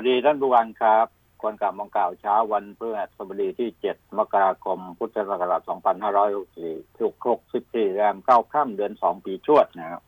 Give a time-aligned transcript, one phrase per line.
[0.00, 1.06] วัสดีท่านผู้ฟังครับ
[1.42, 5.62] คนกลับมองกล่าวเช้าวันพฤหัสบดีที่ 7 มกราคม พุทธศักราช
[6.30, 10.02] 2564ทุกครก14แรม9ค่ำเดือน 2 ปีชวดนะครับ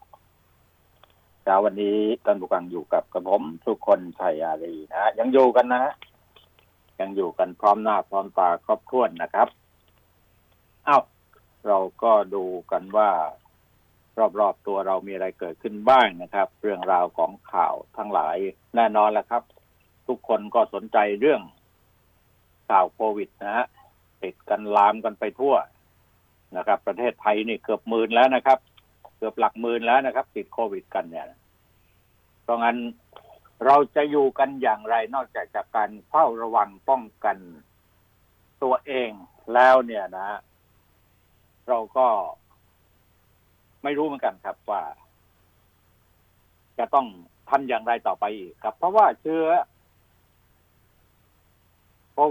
[1.42, 5.84] เช้าวันนี้ท่านผู้ฟังอยู่กับกระผมทุกคนชัยอารีนะยังอยู่กันนะ
[7.00, 9.48] ยังอยู่กันพร้อมหน้าพร้อมตาครอบครัวนะครับ
[10.84, 10.98] เอ้า
[11.66, 13.11] เราก็ดูกันว่า
[14.41, 18.36] รอบๆตัวเรามีอะไรเกิดขึ้นบ้างนะครับ เรื่องราวของข่าวทั้งหลาย
[18.77, 19.45] แน่นอนแหละครับ
[20.11, 21.42] ทุกคนก็สนใจเรื่อง
[22.68, 23.66] ข่าวโควิดนะฮะ
[24.23, 25.55] ติดกันลามกันไปทั่ว
[26.56, 28.59] นะครับ ประเทศไทยนี่เกือบหมื่นแล้วนะครับ
[29.16, 31.27] เกือบหลักหมื่นแล้วนะครับ ติดโควิดกันเนี่ย
[32.42, 32.77] เพราะงั้น
[33.66, 37.37] เราจะอยู่กันอย่างไรนอกจากจากการเฝ้าระวังป้องกัน
[38.62, 39.10] ตัวเอง
[39.54, 40.30] แล้วเนี่ยนะ
[41.68, 42.06] เราก็
[43.82, 44.82] ไม่รู้เหมือนกันครับว่า
[46.79, 47.06] จะต้อง
[47.51, 49.45] ทำอย่างไรต่อไปอีกครับ เพราะว่าเชื้อ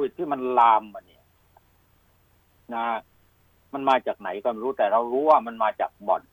[0.02, 1.24] วิดที่มันลามมาเนี่ย
[2.76, 2.86] นะ
[3.74, 6.24] มันมาจากไหนก็ไม่รู้แต่เรารู้ว่ามันมาจากบ่อน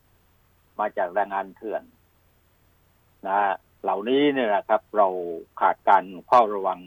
[0.81, 1.83] มาจากแรงงานเถื่อน
[3.27, 3.39] นะ
[3.83, 5.09] เหล่านี้เนี่ยนะครับ เรา
[5.61, 6.81] ขาดการเฝ้าระวัง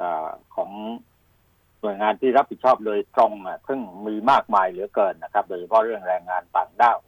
[0.00, 0.02] อ
[0.54, 0.70] ของ
[1.80, 6.98] หน่วยงานที่รับผิดชอบโดยตรงอะซึ่งมีมากมายเหลือเกินนะครับ โดยเฉพาะเรื่องแรงงานต่างด้าว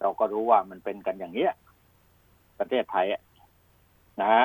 [0.00, 1.48] เราก็รู้ว่ามันเป็นกันอย่างนี้
[2.58, 3.06] ประเทศไทย
[4.20, 4.44] นะฮะ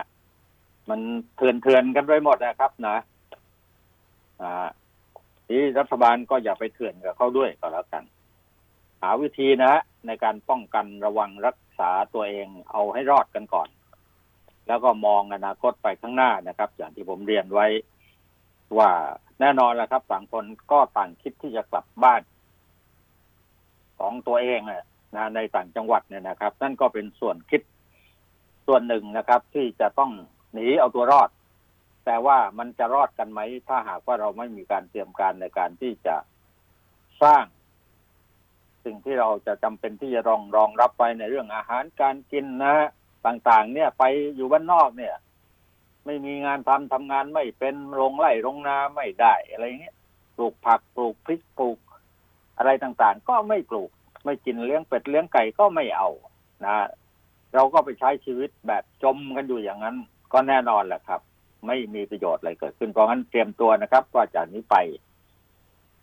[0.90, 1.00] มัน
[1.36, 2.98] เถื่อนเถื่อนกันไปหมดนะครับนะ
[4.42, 4.68] อ่า
[5.48, 8.04] ที่รัฐบาลก็อย่าไปเถื่อนกับเขาด้วยก็แล้วกัน
[9.02, 13.70] หาวิธีนะฮะในการป้องกันระวังรักษาตัวเองเอาให้รอดกันก่อน
[14.68, 17.68] แล้วก็มองอนาคตไปข้างหน้านะครับ อย่างที่ผมเรียนไว้
[18.78, 18.92] ว่า
[19.40, 22.22] แน่นอนแหละครับต่างคนก็ต่างคิดที่จะกลับบ้าน
[24.00, 24.60] ของตัวเอง
[25.16, 27.62] นะในต่างจังหวัดเนี่ยนะครับ นั่นก็เป็นส่วนคิด
[28.68, 30.12] ส่วนหนึ่งนะครับ ที่จะต้อง
[30.54, 31.30] หนีเอาตัวรอด
[32.06, 36.16] แต่ว่ามันจะรอดกันไหม ถ้าหากว่าเราไม่มีการเตรียมการในการที่จะ
[37.24, 37.46] สร้าง
[38.86, 42.76] สิ่งที่เราจะจำเป็นที่จะรองรองรับไปในเรื่องอาหารการกินนะ
[43.26, 44.04] ต่างๆ เนี่ยไป
[44.36, 45.16] อยู่บ้านนอกเนี่ย
[46.06, 49.96] ไม่มีงานทำทำงานไม่เป็นโรงไร่โรงนาไม่ได้อะไรเงี้ย
[50.36, 51.80] ปลูกผักปลูกพริกปลูก
[52.58, 53.90] อะไรต่างๆ ก็ไม่ปลูก
[54.26, 56.10] ไม่กินเลี้ยงเป็ดเลี้ยงไก่ก็ไม่เอา
[56.66, 56.76] นะ
[57.56, 59.98] เราก็ไปใช้ชีวิตแบบจมกันอยู่อย่างนั้น
[60.34, 61.22] ก็แน่นอนแหละครับ
[61.68, 64.76] ไม่มีประโยชน์อะไรเกิดขึ้นเพราะงั้นเตรียมตัวนะครับว่าจากนี้ไป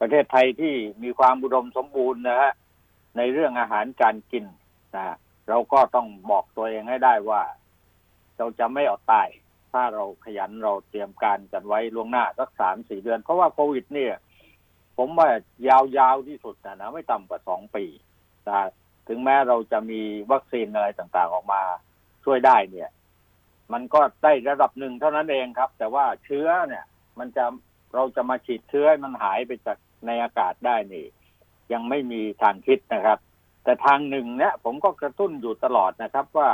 [0.01, 2.53] ประเทศไทยที่มีความบุดมสมบูรณ์นะฮะ
[3.17, 4.45] ในเรื่องอาหารการกิน
[4.97, 5.17] นะ
[5.49, 7.43] เราก็ต้องบอกตัวเองให้ได้ว่า
[8.39, 9.29] เราจะไม่อดตาย
[9.73, 14.15] ถ้าเราขยันเราเตรียมการกันไว้ล่วงหน้าสักสามสี่เดือน เพราะว่าโควิด เนี่ย
[14.97, 15.29] ผมว่า
[15.69, 17.85] ยาวๆที่สุดนะนะไม่ต่ำกว่าสองปี
[18.49, 18.69] นะ
[19.09, 20.01] ถึงแม้เราจะมี
[20.33, 21.63] วัคซีนอะไรต่างๆออกมา
[22.25, 22.91] ช่วยได้เนี่ย
[23.73, 26.85] มันก็ได้ระดับหนึ่งเท่านั้นเองครับ แต่ว่าเชื้อเนี่ย
[27.19, 27.45] มันจะ
[27.95, 31.07] เราจะมาฉีดเชื้อมันหายไปจากในอากาศได้นี่
[31.73, 33.19] ยังไม่มีทางคิดนะครับ
[33.65, 36.51] แต่ทางหนึ่งเนี่ยผมก็กระตุ้นอยู่ตลอดนะครับว่า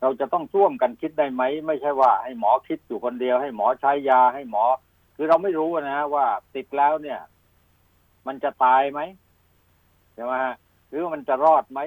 [0.00, 4.64] เราจะต้องร่วมกันคิดได้ไหม ไม่ใช่ว่าให้หมอคิดอยู่คนเดียว ให้หมอใช้ยาให้หมอ
[5.16, 7.20] คือเราไม่รู้นะว่าติดแล้วเนี่ย
[8.26, 9.00] มันจะตายไหม
[10.14, 10.34] ใช่ไหม
[10.88, 11.80] หรือมันจะรอดไหม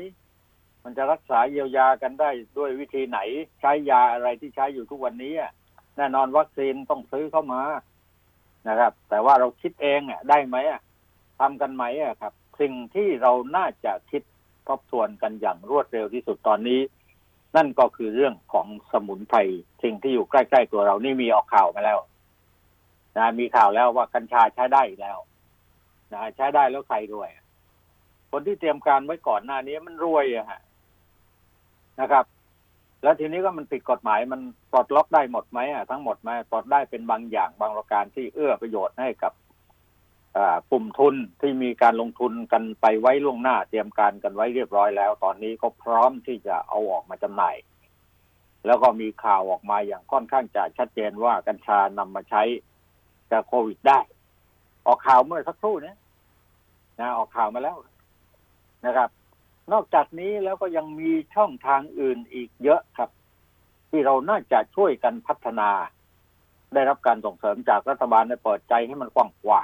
[0.89, 3.19] มันจะรักษาเยียวยากันได้ด้วยวิธีไหน
[3.61, 5.33] ใช้ยาอะไรที่ใช้อยู่ทุกวันนี้
[5.97, 7.61] แน่นอนวัคซีนต้องซื้อเข้ามา
[8.67, 10.81] นะครับ แต่ว่าเราคิดเองอะได้ไหมอะ
[11.39, 14.23] ทำกันไหมอะครับ สิ่งที่เราน่าจะคิด
[14.67, 16.81] ทบทวนกันอย่างรวดเร็วที่สุดตอนนี้
[17.56, 19.39] นั่นก็คือเรื่องของสมุนไพร
[19.83, 22.00] สิ่งที่อยู่ใกล้ๆตัวเรานี่มีออกข่าวมาแล้ว
[23.17, 25.17] นะมีข่าวแล้วว่ากัญชาใช้ได้แล้ว
[26.13, 27.29] นะใช้ได้แล้วใครรวย
[28.31, 30.61] คนที่เตรียมการไว้ก่อนหน้านี้มันรวยอะฮะ
[32.01, 32.25] นะครับ
[33.03, 39.33] แล้วทีนี้ก็มันผิดกฎหมายมันปลดล็อกได้หมดไหมอะทั้งหมดไหมปลดได้เป็นบางอย่างบางประการที่เอื้อประโยชน์ให้กับ
[40.71, 47.55] กลุ่มทุนที่มีการลงทุนกันไปไว้ล่วงหน้าเตรียมการกันไว้เรียบร้อยแล้ว ตอนนี้ก็พร้อมที่จะเอาออกมาจำหน่าย
[48.65, 52.44] แล้วก็มีข่าวออกมาอย่างค่อนข้างจะชัดเจนว่ากัญชานำมาใช้
[53.31, 54.00] กับโควิดได้
[54.88, 55.94] ออกข่าวเมื่อสักครู่นี้
[57.00, 57.77] นะออกข่าวมาแล้ว
[58.85, 59.09] นะครับ
[59.74, 63.10] นอกจากนี้แล้วก็ยังมีช่องทางอื่นอีกเยอะครับ
[63.89, 65.69] ที่เราน่าจะช่วยกันพัฒนา
[66.74, 69.62] ได้รับการส่งเสริมจากรัฐบาลในเปิดใจให้มันกว้างกว่า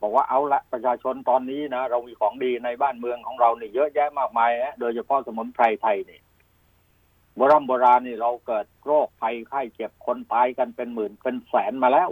[0.00, 6.22] บอกว่าเอาละประชาชนตอนนี้นะเรามีของดีในบ้านเมืองของเราเนี่ยเยอะแยะมากมายฮะโดยเฉพาะสมุนไพรไทยเนี่ย
[7.36, 12.10] โบราณโบราณนี่เราเกิดโรคภัยไข้เจ็บคนตายกันเป็นหมื่นเป็นแสนมาแล้ว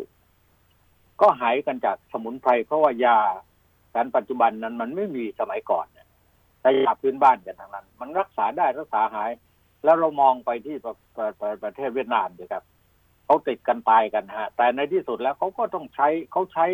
[1.21, 3.19] ก็หายกันจากสมุนไพรเพราะว่ายา
[3.95, 5.87] การปัจจุบันนั้นมันไม่มีสมัยก่อน
[6.64, 9.31] แต่ยาพื้นบ้านกันทางนั้น มันรักษาได้รักษาหาย
[9.84, 11.28] แล้วเรามองไปที่ประประ
[11.62, 12.64] ประเทศเวียดนามดีครับ
[13.25, 16.66] เขาติดกันตายกันฮะ แต่ในที่สุดแล้วเขาก็ต้องใช้เขาใช้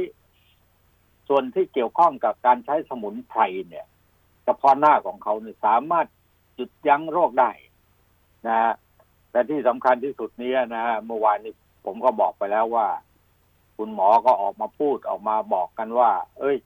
[1.28, 3.86] ส่วนที่เกี่ยวข้องกับการใช้สมุนไพรเนี่ย
[4.58, 6.06] เพาะหน้าของเขาเนี่ยสามารถ
[6.54, 7.50] หยุดยั้งโรคได้
[8.46, 8.72] นะฮะ
[9.30, 11.52] แต่ที่สำคัญที่สุดนี้นะฮะเมื่อวานนี้
[11.84, 12.86] ผมก็บอกไปแล้วว่า
[13.76, 16.56] คุณหมอก็ออกมาพูดออกมาบอกกันว่า เอ้ย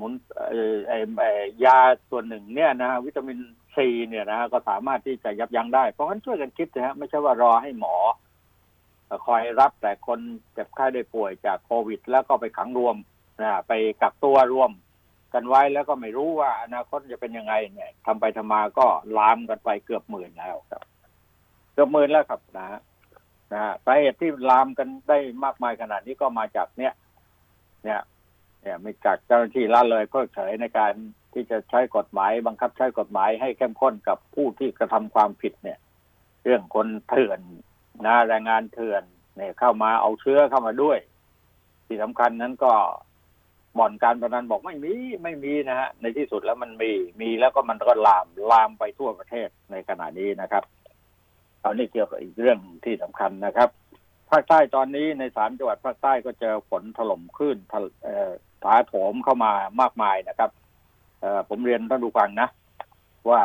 [0.00, 0.12] มุน
[0.48, 0.76] เอ่อ
[1.18, 1.24] ไอ
[1.64, 1.78] ยา
[2.10, 3.38] ส่วนหนึ่งเนี่ยนะฮะวิตามิน
[3.76, 7.94] ซีเนี่ยนะฮะก็สามารถที่จะยับยั้งได้ เพราะงั้นช่วยกันคิดนะฮะไม่ใช่ว่ารอให้หมอ
[9.26, 10.20] คอยรับแต่คน
[10.52, 12.96] เจ็บไข้ได้ป่วยจากโควิด แล้วก็ไปขังรวม
[13.40, 14.70] นะไปกักตัวรวม
[15.34, 18.86] กันไว้แล้วก็ไม่รู้ว่าอนาคตจะเป็นยังไงเนี่ยทำไปทำมาก็
[19.18, 20.82] ลามกันไปเกือบหมื่นแล้วครับ
[21.72, 22.80] เกือบหมื่นแล้วครับนะฮะ
[23.52, 26.92] นะฮะสาเหตุที่ลามกันได้มากมายขนาดนี้ก็มาจากเนี่ย
[28.84, 30.92] เนี่ยมีจากเจ้าหน้าที่ละเลยเพิกเฉยในการ
[31.32, 35.78] ที่จะใช้กฎหมาย บังคับใช้กฎหมายให้เข้มข้นกับผู้ที่กระทำความผิดเนี่ย
[36.44, 37.40] เรื่องคนเถื่อน
[38.06, 39.02] นะแรงงานเถื่อน
[39.36, 40.98] เนี่ยเข้ามาเอาเชื้อเข้ามาด้วย
[41.86, 42.72] ที่สำคัญนั้นก็
[43.78, 50.64] บ่อนการพนันบอกไม่มีไม่มีนะฮะในที่สุดแล้วมันมีมีแล้วก็มันก็ลามลามไปทั่วประเทศในขณะนี้นะครับ
[51.60, 53.68] เอานี่เกี่ยวกับอีกเรื่องที่สำคัญนะครับ
[54.30, 57.58] ภาคใต้ตอนนี้ในสามจังหวัดภาคใต้ก็เจอฝนถล่มคลื่น
[58.64, 60.50] ผ่าโถมเข้ามามากมายนะครับ
[61.48, 62.48] ผมเรียนท่านผู้ฟังนะ
[63.30, 63.42] ว่า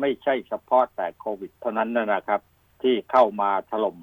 [0.00, 2.40] ไม่ใช่เฉพาะแต่โควิดเท่านั้นนะครับ
[2.82, 3.98] ที่เข้ามาถล่ม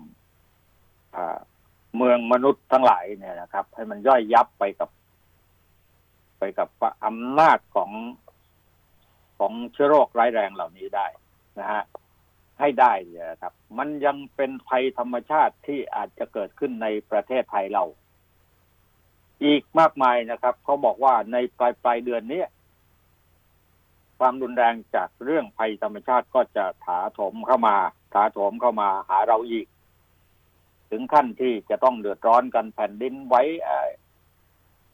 [1.15, 1.37] อ่า
[1.97, 4.89] เมืองมนุษย์ทั้งหลายเนี่ยนะครับ ให้มันย่อยยับไปกับ
[6.39, 6.69] ไปกับ
[7.05, 7.91] อำนาจของ
[9.39, 11.07] ของเชื้อโรคร้ายแรงเหล่านี้ได้
[11.59, 11.83] นะฮะ
[12.59, 17.83] ให้ได้เนี่ยนะครับ มันยังเป็นภัยธรรมชาติที่อาจจะเกิดขึ้นในประเทศไทยเรา
[19.43, 22.43] อีกมากมายนะครับ เขาบอกว่าในปลายปลายเดือนนี้
[24.19, 27.75] ความรุนแรงจากเรื่องภัยธรรมชาติก็จะถาโถมเข้ามา
[28.13, 29.67] ถาโถมเข้ามาหาเราอีก
[30.91, 33.35] ถึงขั้นที่จะต้องเดือดร้อนกันแผ่นดินไหว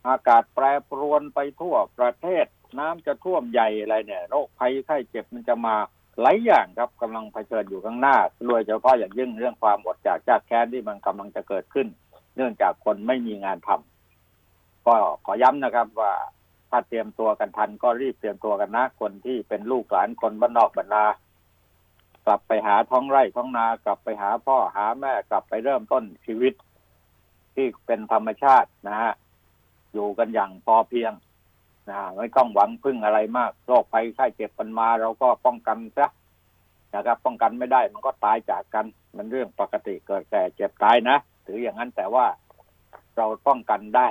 [0.07, 2.45] อากาศแปรปรวนไปทั่วประเทศ
[2.79, 5.75] น้ำจะท่วมใหญ่อะไรเนี่ยโรคภัยไข้เจ็บมันจะมา
[6.21, 8.15] หลายอย่างครับกำลังเผชิญอยู่ข้างหน้า
[8.47, 11.87] โดยเฉพาะอย่างยิ่งเรื่องความอดจากจากแค้นที่มันกำลังจะเกิดขึ้น
[12.35, 13.94] เนื่องจากคนไม่มีงานทำ
[14.85, 14.95] ก็
[15.25, 16.13] ขอย้ำนะครับว่า
[16.69, 21.05] ถ้าเตรียมตัวกันทันก็รีบเตรียมตัวกันนะคนที่เป็นลูกหลานคนบ้านนอกบรรดา
[22.25, 26.53] กลับไปหาท้องไร่ท้องนากลับไปหาพ่อหาแม่กลับไปเริ่มต้นชีวิต
[27.55, 29.13] ที่เป็นธรรมชาตินะฮะ
[29.93, 31.13] อยู่กันอย่างพอเพียง
[31.89, 36.07] นะไม่ต้องหวังพึ่งอะไรมากโรคภัยไข้เจ็บมันมา เราก็ป้องกันซะ
[36.95, 38.85] นะครับป้องกันไม่ได้มันก็ตายจากกัน
[39.15, 42.25] มันเรื่องปกติเกิดแก่เจ็บตายนะถืออย่างนั้นแต่ว่า
[43.17, 44.07] เราป้องกันได้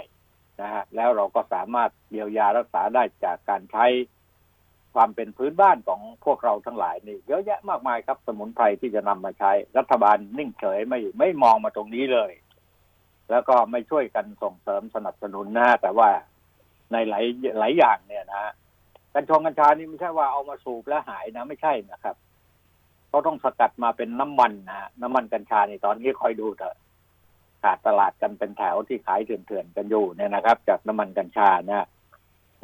[0.60, 3.86] นะฮะแล้วเราก็สามารถเยียวยารักษาได้จากการใช้
[4.94, 12.32] ความเป็นพื้นบ้านของพวกเราทั้งหลายนี่เยอะแยะมากมายครับ สมุนไพรที่จะนำมาใช้ รัฐบาลนิ่งเฉยไม่ไม่มองมาตรงนี้เลย
[13.30, 16.10] แล้วก็ไม่ช่วยกันส่งเสริมสนับสนุนนะแต่ว่า
[16.92, 17.24] ในหลาย
[17.58, 18.52] หลายอย่างเนี่ยนะ
[19.14, 22.16] กัญชงกัญชานี่ไม่ใช่ว่าเอามาสูบแล้วหายนะไม่ใช่นะครับ
[23.08, 26.76] เขาต้องสกัดมาเป็นน้ำมันนะน้ำมันกัญชาในตอนนี้คอยดูเถอะ
[27.64, 31.84] ขาดตลาดกันเป็นแถวที่ขายเถื่อนๆกันอยู่เนี่ยนะครับ จากน้ำมันกัญชาเนี่ย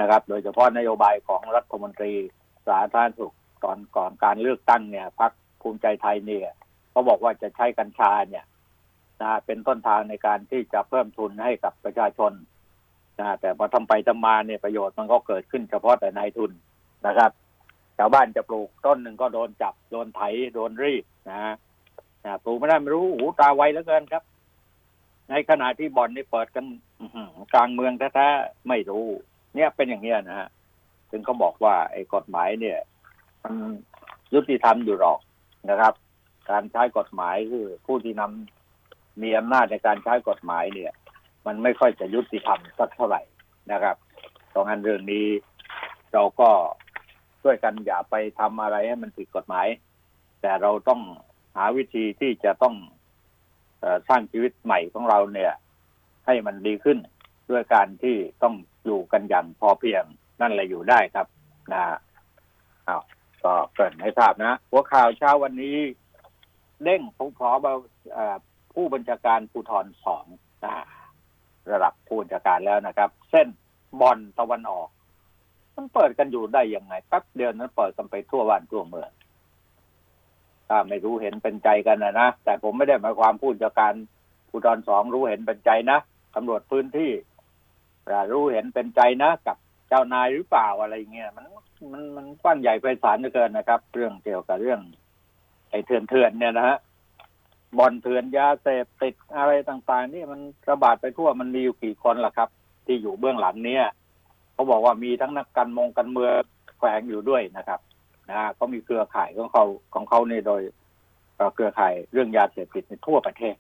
[0.00, 2.12] นะครับ โดยเฉพาะนโยบายของรัฐมนตรี
[2.66, 5.32] สาธารณสุขตอนก่อนการเลือกตั้งเนี่ยพรรค
[5.62, 6.52] ภูมิใจไทยเนี่ย
[6.90, 8.44] เขาบอกว่าจะใช้กัญชาเนี่ย
[9.22, 12.32] นะเป็นต้นทางในการที่จะเพิ่มทุนให้กับประชาชน
[13.18, 16.52] นะแต่พอทำไปทำมาเนี่ยประโยชน์มันก็เกิดขึ้นเฉพาะแต่นายทุน
[17.06, 17.30] นะครับ
[17.98, 20.20] ชาวบ้านจะปลูกต้นหนึ่งก็โดนจับโดนไถ
[20.54, 21.54] โดนรีดนะ
[22.24, 24.22] นะปลูกไม่ได้ไม่รู้หูตาไวเหลือเกินครับ
[25.30, 26.66] ในขณะที่บ่อนนี่เปิดกัน
[27.54, 29.06] กลางเมืองแท้ๆไม่รู้
[29.54, 30.48] เนี่ยเป็นอย่างเนี้ยนะฮะ
[31.10, 32.78] ถึงเขาบอกว่า ไอ้กฎหมายเนี่ย
[33.42, 33.54] มัน
[34.34, 35.20] ยุติธรรมอยู่หรอก
[35.70, 35.94] นะครับ
[36.50, 40.92] การใช้กฎหมายคือผู้ที่นำมีอำนาจในการใช้กฎหมายเนี่ย
[41.46, 43.22] มันไม่ค่อยจะยุติธรรมสักเท่าไหร่
[43.72, 43.96] นะครับ
[44.54, 45.26] ตรงนั้นเรื่องนี้
[46.12, 46.50] เราก็
[47.42, 49.66] ช่วยกันอย่าไปทำอะไรให้มันผิดกฎหมาย
[50.42, 51.00] แต่เราต้อง
[51.56, 52.74] หาวิธีที่จะต้อง
[54.08, 55.52] สร้างชีวิตใหม่ของเราเนี่ย
[56.26, 56.98] ให้มันดีขึ้น
[57.50, 60.04] ด้วยการที่ต้องอยู่กันอย่างพอเพียง
[60.40, 61.26] นั่นแหละอยู่ได้ครับ
[61.72, 61.82] นะ
[62.84, 62.98] เอา
[63.44, 65.76] ก็เกิดให้ทราบนะ หัวข่าวเช้าวันนี้
[66.84, 67.50] เด้งผมขอ
[68.74, 70.26] ผู้บัญชาการภูธรสอง
[70.64, 70.74] นะ
[71.72, 73.48] ระดับผู้จัดการแล้วนะครับ เส้น
[74.00, 74.88] บอลตะวันออก
[75.76, 79.10] มันเปิดกันอยู่ได้ยังไงแป๊บเดียวนั้นเปิดกันไปทั่วบ้านทั่วเมือง
[80.70, 83.94] ถ้าไม่รู้เห็นเป็นใจกันนะนะแต่ผมไม่ได้หมายความผู้จัดการ
[84.48, 85.98] ผู้ตอนสองรู้เห็นเป็นใจนะ
[86.34, 87.10] ตำรวจพื้นที่
[88.32, 89.56] รู้เห็นเป็นใจนะกับ
[89.88, 91.46] เจ้านายหรือเปล่าอะไรเงี้ยมัน
[91.92, 94.80] มันมันกว้างใหญ่ไพศาลเหลือเกินนะครับ เรื่องเกี่ยวกับเรื่อง
[95.70, 96.78] ไอ้เถื่อนเถื่อนเนี่ยนะฮะ
[97.78, 102.48] บ่อนเถื่อนยาเสพติดอะไรต่าง ๆ นี่มันระบาดไปทั่วมันมีอยู่กี่คนล่ะครับ
[102.86, 103.84] ที่อยู่เบื้องหลังเนี่ย
[104.52, 106.32] เขาบอกว่ามีทั้งนักการมงการเมือง
[106.78, 107.80] แฝงอยู่ด้วยนะครับ
[108.30, 110.62] นะก็มีเครือข่ายของเขาของเขาในโดย
[111.54, 113.56] เครือข่ายเรื่องยาเสพติดในทั่วประเทศ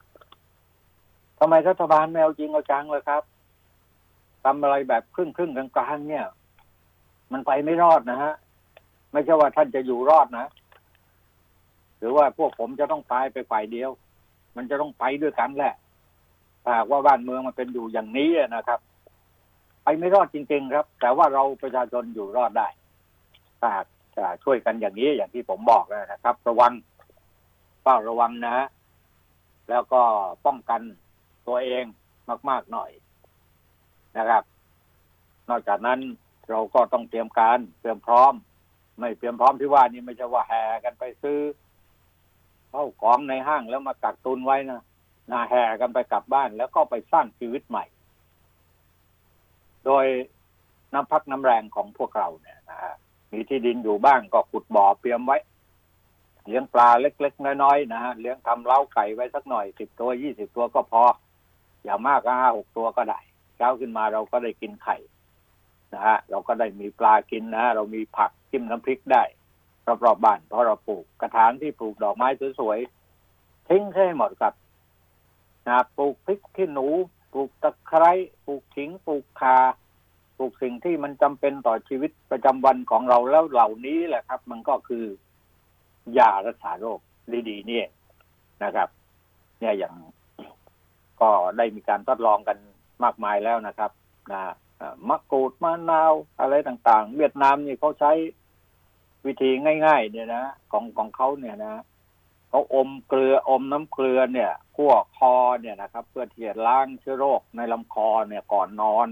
[1.38, 3.22] ทำไมรัฐบาลแมวจริงเอาจังเลยครับ
[4.44, 6.26] ทำอะไรแบบครึ่งครึ่งกลางๆเนี่ย
[7.32, 8.32] มันไปไม่รอดนะฮะ
[9.12, 10.46] ไม่ใช่ว่าท่านจะอยู่รอดนะ
[11.98, 13.90] หรือว่าพวกผมจะต้องตายไปฝ่ายเดียว
[14.56, 15.74] มันจะต้องไปด้วยกันแหละ
[16.76, 18.80] หากว่าบ้านเมืองมันเป็นอยู่อย่างนี้นะครับ
[19.82, 22.68] ไปไม่รอดจริง ๆ ครับ แต่ว่าเราประชาชนอยู่รอดได้
[23.60, 23.86] ถ้าหาก
[24.44, 26.72] ช่วยกันอย่างนี้อย่างที่ผมบอกนะครับ ระวัง
[27.82, 28.66] เฝ้าระวังนะ
[29.68, 30.02] แล้วก็
[30.46, 30.80] ป้องกัน
[31.46, 31.84] ตัวเอง
[32.48, 32.90] มาก ๆหน่อย
[34.16, 34.42] นะครับ
[35.48, 36.00] นอกจากนั้น
[36.50, 38.32] เราก็ต้องเตรียมการเตรียมพร้อม
[38.98, 41.40] ไม่เตรียมพร้อมที่ว่านี่ไม่ใช่ว่าแห่กันไปซื้อ
[42.70, 44.82] เข้าของในห้างแล้วมากักตุนไว้นะ
[45.30, 47.84] นาแห่กันไปกลับบ้าน แล้วก็ไปสร้างชีวิตใหม่
[49.86, 50.06] โดย
[50.92, 52.94] น้ำพักน้ำแรงของพวกเราเนี่ยนะฮะ
[53.32, 55.38] มีที่ดินอยู่บ้างก็ขุดบ่อเตรียมไว้
[56.46, 61.02] เลี้ยงปลาเล็กๆน้อยๆนะฮะเลี้ยงทำเล้าไก่ไว้สักหน่อยสิบตัวยี่สิบตัวก็พอ
[61.84, 63.20] อย่ามากก็ห้าหกตัวก็ได้
[63.56, 64.96] เช้าขึ้นมาเราก็ได้กินไข่
[65.94, 69.22] นะฮะเราก็ได้มีปลากินนะ เรามีผักจิ้มน้ำพริกได้
[69.86, 72.28] รอบๆบบ้านเพราะเราปลูกกระถางที่ปลูกดอกไม้
[72.60, 74.52] สวยๆทิ้งให้หมดกับ
[75.66, 76.88] นะปลูกพริกขี้หนู
[77.32, 78.12] ปลูกตะไคร้
[78.46, 79.56] ปลูกขิงปลูกคา
[80.40, 85.04] ลูกสิ่งที่มันจำเป็นต่อชีวิตประจำวันของเราแล้วเหล่านี้แหละครับ มันก็คือ
[86.18, 86.98] ยารักษาโรค
[87.48, 87.82] ดีๆนี่
[88.64, 88.88] นะครับ
[89.60, 89.94] เนี่ยอย่าง
[91.20, 92.58] ก็ได้มีการทดลองกัน
[93.04, 93.90] มากมายแล้วนะครับ
[94.32, 94.42] นะ
[95.08, 98.12] มะกรูดมะนาวอะไรต่างๆ เวียดนามนี่เขาใช้
[99.26, 99.50] วิธี
[99.86, 101.74] ง่าย ๆ เนี่ยนะของของเขาเนี่ยนะ
[102.50, 109.08] เขาอมเกลืออมน้ำเกลือเนี่ยขั้วคอเนี่ยนะครับ เพื่อที่จะล้างเชื้อโรคในลำคอเนี่ยก่อนนอน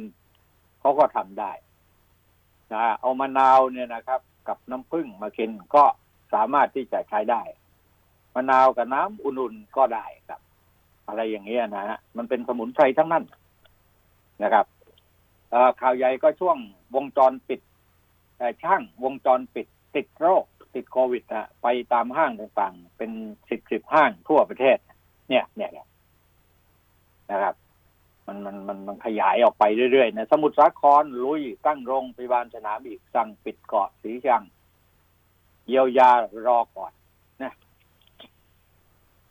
[0.81, 1.53] เขาก็ทำได้
[2.73, 5.85] นะเอามะนาวเนี่ยนะครับ กับน้ำผึ้งมากินก็
[6.35, 7.43] สามารถที่จะใช้ได้
[8.35, 10.41] มะนาวกับน้ำอุ่นๆก็ได้ครับ
[11.09, 13.25] อะไรอย่างเงี้ยนะฮะมันเป็นสมุนไพรทั้งนั้น
[14.43, 14.67] นะครับ
[15.81, 16.57] ข่าวใหญ่ก็ช่วง
[16.95, 17.61] วงจรปิด
[18.63, 20.45] ช่างวงจรปิด ติดโรค
[20.75, 23.11] ติดโควิดนะไปตามห้างต่างๆ เป็น
[23.51, 24.79] สิบสิบห้างทั่วประเทศ
[25.29, 25.71] เนี่ยเนี่ย
[27.31, 27.55] นะครับ
[28.29, 34.43] มันมันมันมันขยายออกไปเรื่อยๆนะสมุทรสาครลุยตั้งโรงพยาบาลสนามอีกสั่งปิดเกาะสีชัง
[35.67, 36.11] เยียวยา
[36.47, 36.93] รอก่อน
[37.43, 37.53] นะ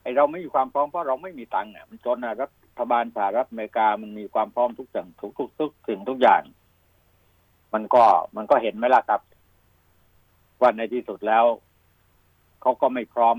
[0.02, 2.48] ไอเราไม่มีความพร้อมเพราะเราไม่มีตังค์เนี่ยมันจนนะรั
[2.80, 6.42] ฐบาลสหรัฐอเมริกามันมีความพร้อมทุกสิ่งทุกทุกทุกสิ่งทุกอย่าง
[7.74, 8.04] มันก็
[8.36, 9.22] มันก็เห็นไหมล่ะครับ
[10.62, 11.46] ว่าในที่สุดแล้ว
[12.62, 13.38] เขาก็ไม่พร้อม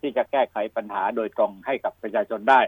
[0.00, 2.60] ที่จะแก้ไขปัญหาโดยตรงให้กับประชาชนได้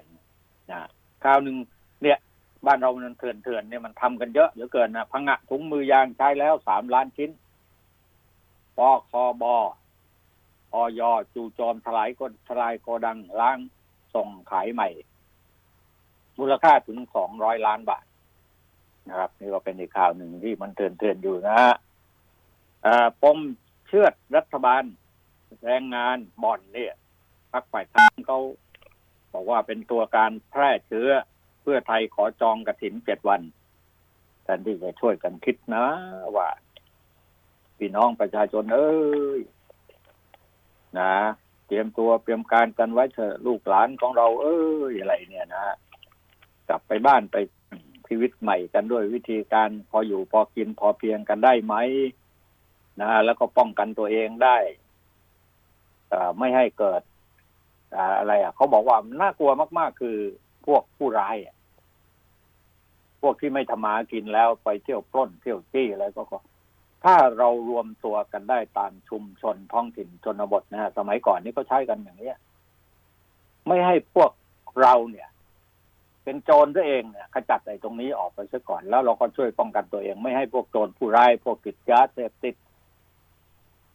[0.71, 0.81] นะ
[1.23, 1.57] คราวหนึ่ง
[2.03, 2.19] เนี่ย
[2.67, 7.31] บ้านเรามันเถื่อนเถื่อนเนี่ยมันทำกันเยอะเหลือเกินนะพังะถุงมือยางใช้แล้วสามล้านชิ้น
[8.77, 9.45] ปอคอบ
[10.75, 11.03] ออย
[11.35, 13.59] จูโจมทลายก็ทลายโกดังล้าง
[14.15, 14.89] ส่งขายใหม่
[16.39, 18.05] มูลค่าถึงสองร้อยล้านบาท
[19.09, 21.75] นะครับ นี่ก็เป็นอีกข่าวหนึ่งที่มันเตือนเตือนอยู่นะฮะ
[23.23, 23.39] ปม
[23.89, 24.83] เชื่อดรัฐบาล
[25.65, 26.95] แรงงานบ่อนเนี่ย
[27.53, 28.39] พักฝ่ายค้านเขา
[29.33, 31.09] บอกว่าเป็นตัวการแพร่เชื้อ
[31.65, 33.41] เพื่อไทยขอจองกระถินเจ็ดวัน
[34.45, 35.85] แทนที่จะช่วยกันคิดนะ
[36.37, 36.49] ว่า
[37.79, 38.95] พี่น้องประชาชนเอ้
[39.39, 39.41] ย
[40.99, 41.15] นะ
[41.67, 45.65] เตรียมตัวเตรียมการกันไว้เถอะลูกหลานของเรา เอ้ยอะไรเนี่ยนะ
[46.69, 47.37] กลับไปบ้านไป
[48.09, 51.75] ชีวิตใหม่กันด้วยวิธีการพออยู่พอกินพอเพียงกันได้ไหม
[53.01, 54.59] นะแล้วก็ป้องกันตัวเองได้
[56.39, 57.03] ไม่ให้เกิด
[58.19, 60.19] อะไรอะเขาบอกว่าน่ากลัวมาก ๆ คือ
[60.67, 61.37] พวกผู้ร้าย
[63.21, 66.39] พวกที่ไม่ทำมากินแล้วไปเที่ยวปล้นเที่ยวจี้อะไรก็
[67.05, 72.31] ถ้าเรารวมตัวกันได้ตามชุมชนท้องถิ่นชนบทนะฮะสมัยก่อนนี่ก็ใช้กันอย่างนี้
[73.67, 74.31] ไม่ให้พวก
[74.81, 75.29] เราเนี่ย
[76.25, 82.55] เป็นโจรตัวเองเนี่ยขจัดไอ้ตรงนี้ออกไปซะก่อน แล้วเราก็ช่วยป้องกันตัวเอง ไม่ให้พวกโจรผู้ร้ายพวกติดยาเสพติด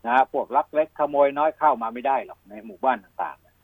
[0.07, 3.55] นะพวกลักเล็กขโมยน้อยเข้ามาไม่ได้หรอกในหมู่บ้านต่างๆนะ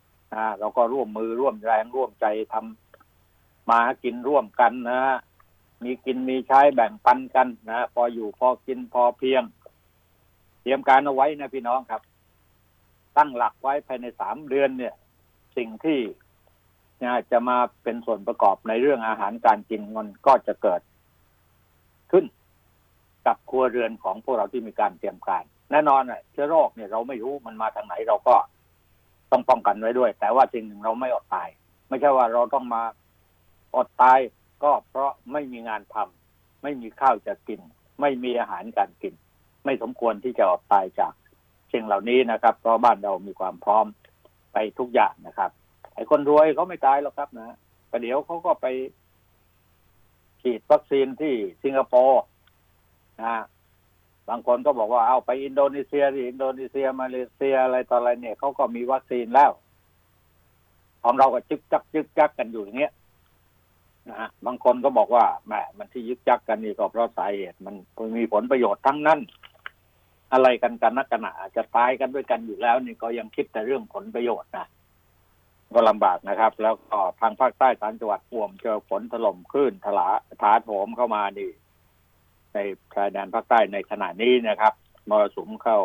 [0.60, 2.85] เราก็ร่วมมือร่วมแรงร่วมใจทำ
[3.72, 5.02] มากินร่วมกันนะ
[5.84, 9.44] มีกินมีใช้แบ่งปันกันนะพออยู่พอกินพอเพียง
[10.62, 12.02] เตรียมการเอาไว้นะพี่น้องครับ
[13.18, 14.94] ตั้งหลักไว้ภายในสามเดือนเนี่ย
[15.58, 16.00] สิ่งที่
[17.32, 20.82] จะมาเป็นส่วนประกอบในเรื่องอาหารการกินมันก็จะเกิด
[22.12, 22.26] ขึ้น
[23.26, 28.36] กับครัวเรือนของพวกเราที่มีการเตรียมการ แน่นอนเชื้อโรคเนี่ยเราไม่รู้มันมาทางไหนเราก็
[29.32, 31.50] ต้องป้องกันไว้ด้วย แต่ว่าสิ่งหนึ่งเราไม่อดตาย
[31.90, 32.82] ไม่ใช่ว่าเราต้องมา
[33.78, 34.20] อดตาย
[34.64, 37.62] ก็เพราะไม่มีงานทำไม่มีข้าวจะกิน
[38.02, 39.14] ไม่มีอาหารการกิน
[39.66, 41.14] ไม่สมควรที่จะอดตายจาก
[41.74, 43.86] สิ่งเหล่านี้นะครับ เพราะบ้านเรามีความพร้อม
[44.54, 45.52] ไปทุกอย่างนะครับ
[45.96, 47.58] ไอ้คนรวยเขาไม่ตายหรอกครับนะ
[47.92, 48.68] ประเดี๋ยวเขาก็ไป
[50.42, 52.24] ฉีดวัคซีนที่สิงคโปร์
[53.22, 53.36] นะ
[54.30, 59.52] บางคนก็บอกว่าเอาไปอินโดนีเซียที่อินโดนีเซียมาเลเซียอะไรต่ออะไรเนี่ยเขาก็มีวัคซีนแล้ว
[61.04, 62.94] ของเราก็จึกจักจึกจักกันอยู่อย่างเงี้ย
[64.10, 67.76] นะฮะบางคนก็บอกว่าแหมมันที่ยึกจักกันนี่ก็เพราะสาเหตุมัน
[68.18, 69.20] มีผลประโยชน์ทั้งนั้น
[70.34, 74.68] อะไรกันกันนักกันหนาจะตายกันด้วยกันอยู่แล้ว นี่ก็ยังคิดแต่เรื่องผลประโยชน์นะ
[75.74, 80.08] ก็ลำบากนะครับ แล้วก็ทางภาคใต้ต่างจังหวัดป่วมเจอฝนถล่มคลื่นถลา
[80.42, 81.52] ถาโถมเข้ามานี่
[82.54, 82.58] ใน
[82.96, 84.74] ชายแดนภาคใต้ในขณะนี้นะครับ
[85.10, 85.78] มรสุมเข้า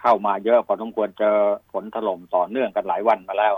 [0.00, 1.36] เข้ามาเยอะพอสมควรเจอ
[1.72, 3.54] ฝนถล่มต่อเนื่องกันหลายวันมาแล้ว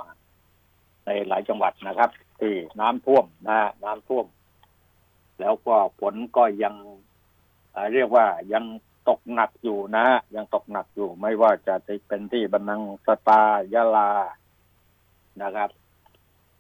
[1.07, 4.27] ในหลายจังหวัดนะครับ ที่น้ำท่วมนะ น้ำท่วม
[5.41, 6.75] แล้วก็ฝนก็ยัง
[7.93, 8.65] เรียกว่ายัง
[9.09, 11.75] ตกหนักอยู่นะ ยังตกหนักอยู่ ไม่ว่าจะ
[12.09, 13.43] เป็นที่บันนังสตา
[13.75, 14.11] ยาลา
[15.43, 15.71] นะครับ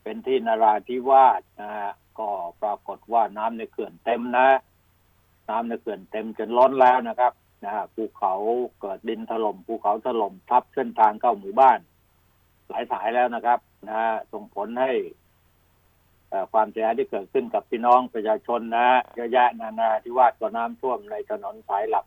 [0.02, 2.28] เป็นที่นาราธิวาสนะฮะก็
[2.62, 4.48] ปรากฏว่าน้ำในเขื่อนเต็มนะ
[5.50, 7.32] น้ำในเขื่อนเต็มจนล้นแล้วนะครับ
[7.64, 8.34] นะฮะภูเขา
[8.80, 11.78] เกิดดินถล่มภูเขาถล่มทับเส้นทางเข้าหมู่บ้าน
[12.68, 14.92] หลายสายแล้วนะครับนะฮะส่งผลให้
[16.52, 22.06] ความเสียหายที่เกิดขึ้นกับพี่น้องประชาชนนะเยอะแยะนานาที่วาดก็น้ำท่วมในถนนสายหลัก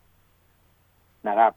[1.28, 1.54] นะครับ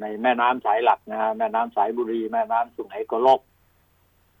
[0.00, 3.40] ในแม่น้ำสายหลักนะแม่น้ำสายบุรี แม่น้ำสุไหงโกลก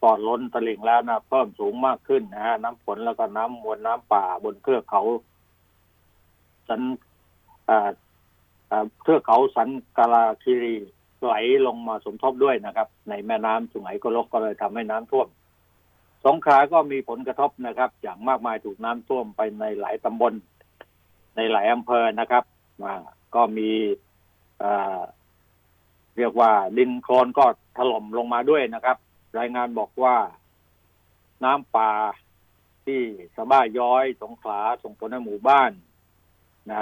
[0.02, 5.02] ปอดล้นตลิ่งแล้วนะเพิ่มสูงมากขึ้นนะฮะน้ำฝนแล้วก็น้ำมวลน้ำป่าบนเทือกเขา
[6.68, 6.80] สัน
[9.02, 9.68] เทือกเขาสัน
[9.98, 10.76] กาลาคิรี
[11.24, 11.34] ไหล
[11.66, 15.28] ลงมาสมทบด้วยนะครับ ในแม่น้ำสุไหงโกลกก็เลยทำให้น้ำท่วม
[16.34, 20.32] งขลาก็มีผลกระทบนะครับอย่างมากมายถูกน้ำท่วมไปในหลายตำบล
[21.36, 22.44] ในหลายอำเภอนะครับ
[22.82, 22.94] มา
[23.34, 23.70] ก็มี
[26.16, 27.44] เรียกว่าดินโคลนก็
[27.76, 28.96] ถล่มลงมาด้วยนะครับ
[29.38, 30.16] รายงานบอกว่า
[31.44, 31.92] น้ำป่า
[32.86, 33.00] ที่
[33.36, 35.70] สบ้าย้อยสงขลาส่งผลให้หมู่บ้าน
[36.70, 36.80] นะ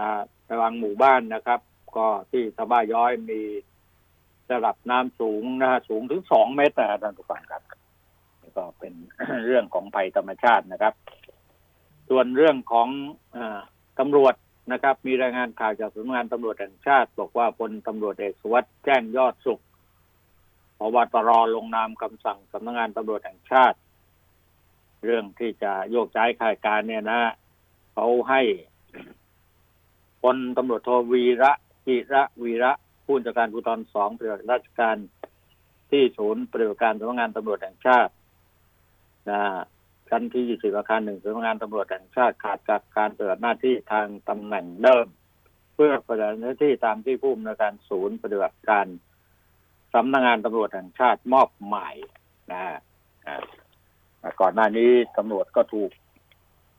[0.51, 1.61] ระวังหมู่บ้านนะครับ
[1.97, 3.42] ก็ที่สบ้าย้อยมี
[4.53, 7.62] ระดับน้ำสูงนะสูงถึงสองเมตรนะท่านผู้ฟังครับ
[8.79, 8.95] เป็น
[9.47, 10.95] เรื่องของภัยธรรมชาตินะครับ
[12.09, 12.89] ส่วนเรื่องของ
[13.37, 13.39] อ
[13.99, 14.35] ตำรวจ
[14.73, 19.61] นะครับ มีรายงานข่าวจากสำนักงานตำรวจแห่งชาติ บอกว่าพลตำรวจเอกสุวัสด์แจ้งยอดสุข
[20.79, 23.79] พบตรลงนามคำสั่งสำนักงานตำรวจแห่งชาติ
[25.05, 27.21] เรื่องที่จะโยกย้ายข้าราชการเนี่ยนะ
[27.95, 28.43] เขาให้
[30.23, 31.53] พลตำรวจโทวีระ
[31.87, 32.73] กิระวีระ
[33.05, 34.97] ผู้จัดการภูธรสองปฏิบัติราชการ
[35.91, 38.12] ที่ศูนย์ปฏิบัติการสำนักงานตำรวจแห่งชาติ
[39.31, 39.41] นะ
[40.09, 45.07] ชั้นที่ยี่สิบอาคารหนึ่งสำนักงานตำรวจแห่งชาติขาดจากการปฏิบัติหน้าที่ทางตำแหน่งเดิม
[45.75, 48.87] เพื่อปฏิบัติหน้าที่ตามที่ผู้อำนวยการศูนย์ปฏิบัติการ
[49.95, 51.95] สำนักงานตำรวจแห่งชาติมอบหมาย
[52.51, 52.77] นะฮะ
[54.41, 55.91] ก่อนหน้านี้ตำรวจก็ถูก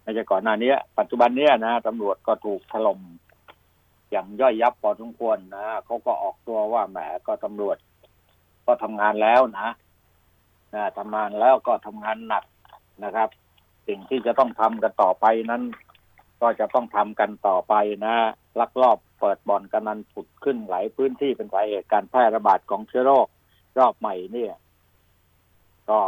[0.02, 3.00] ไม่ใช่ก่อนหน้านี้ปัจจุบันเนี้ยนะตำรวจก็ถูกถล่ม
[4.12, 7.78] อย่างย่อยยับพอสมควรนะเขาก็ออกตัวว่าแหมก็ตำรวจ
[8.66, 9.70] ก็ทำงานแล้วนะ
[10.98, 12.44] ทำงานแล้วก็ทำงานหนัก
[13.04, 13.30] นะครับ
[13.88, 15.64] สิ่งที่จะต้องทำกันต่อไปนั้น
[16.42, 17.74] ก็จะต้องทำกันต่อไป
[18.06, 18.16] นะ
[18.60, 23.28] ลักลอบเปิดบ่อนกันนันผุดขึ้นหลายพื้นที่เป็นสาเหตุการแพร่ระบาดของเชื้อโรค
[23.78, 24.54] รอบใหม่เนี่ย
[25.90, 26.00] ก็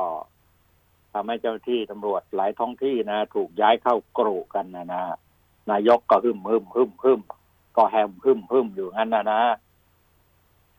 [1.14, 5.04] ทำให้เจ้าที่ตำรวจหลายท้องที่นะ ถูกย้ายเข้ากรุกันนะนะ
[5.72, 7.22] นายกก็หึมหึมหึมหึม
[7.78, 9.42] ก็แฮมหึมหึมอยู่งั้นนะนะ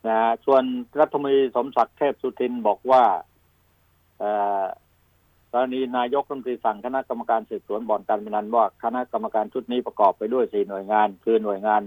[0.07, 0.63] นะส่วน
[0.99, 3.03] รัฐมนตรีสมศักดิ์เทพสุทินบอกว่า
[5.51, 11.81] กรณีนายกรัฐมนตรีสั่งคณะกรรมการสืบสวนบ่อนการพนันว่าคณะกรรมการชุดนี้ประกอบไปด้วยสี่หน่วยงาน คือหน่วยงาน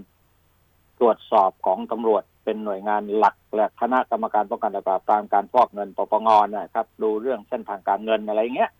[1.00, 8.70] ตรวจสอบของตำรวจเป็นหน่วยงานหลัก และคณะกรรมการป้องกันและปราบปรามการฟอกเงินปปงนะครับ ดูเรื่องเส้นทางการเงินอะไรเงี้ย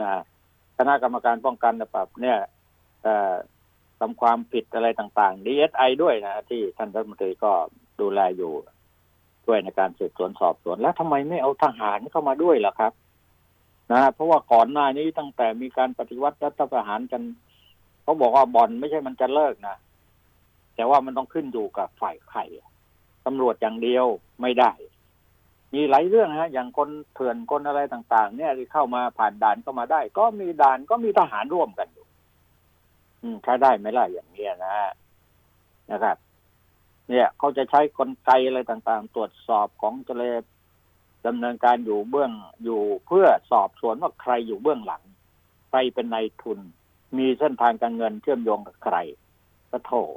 [0.00, 0.10] นะ
[0.78, 2.38] คณะกรรมการป้องกันและปราบเนี่ย
[4.00, 7.52] ทำความผิดอะไรต่างๆ DSI ด้วยนะที่ท่านรัฐมนตรีก็
[8.00, 8.52] ดูแลอยู่
[9.48, 12.92] ด้วยในการสืบสวนสอบสวน แล้วทำไมไม่เอาทหารเข้ามาด้วยล่ะครับ
[13.92, 17.22] นะเพราะว่าก่อนหน้านี้ตั้งแต่มีการปฏิวัติรัฐประหารกัน
[18.02, 19.76] เขาบอกว่าบ่อนไม่ใช่มันจะเลิกนะ
[20.74, 22.44] แต่ว่ามันต้องขึ้นอยู่กับฝ่ายไข่
[23.26, 24.06] ตำรวจอย่างเดียว
[24.40, 24.72] ไม่ได้
[25.74, 32.06] มีหลายเรื่องฮะ อย่างคนเถื่อนคนอะไรต่าง ๆ เนี่ยที่เข้ามาผ่านด่านเข้ามาได้ ก็มีด่านก็มีทหารร่วมกันอยู่
[33.22, 34.76] อืมใช้ได้ไหมล่ะอย่างเนี้ยนะ
[35.90, 36.16] นะครับ
[37.10, 40.24] เนี่ยเขาจะใช้กลไกอะไรต่างๆ ตรวจสอบของเจเล
[41.26, 42.32] ดำเนินการอยู่เบื้อง
[42.64, 45.02] อยู่เพื่อสอบสวนว่าใครอยู่เบื้องหลัง
[45.68, 46.58] ใครเป็นนายทุน
[47.18, 48.96] มีเส้นทางการเงินเชื่อมโยงกับใคร
[49.70, 50.08] ก็โทษ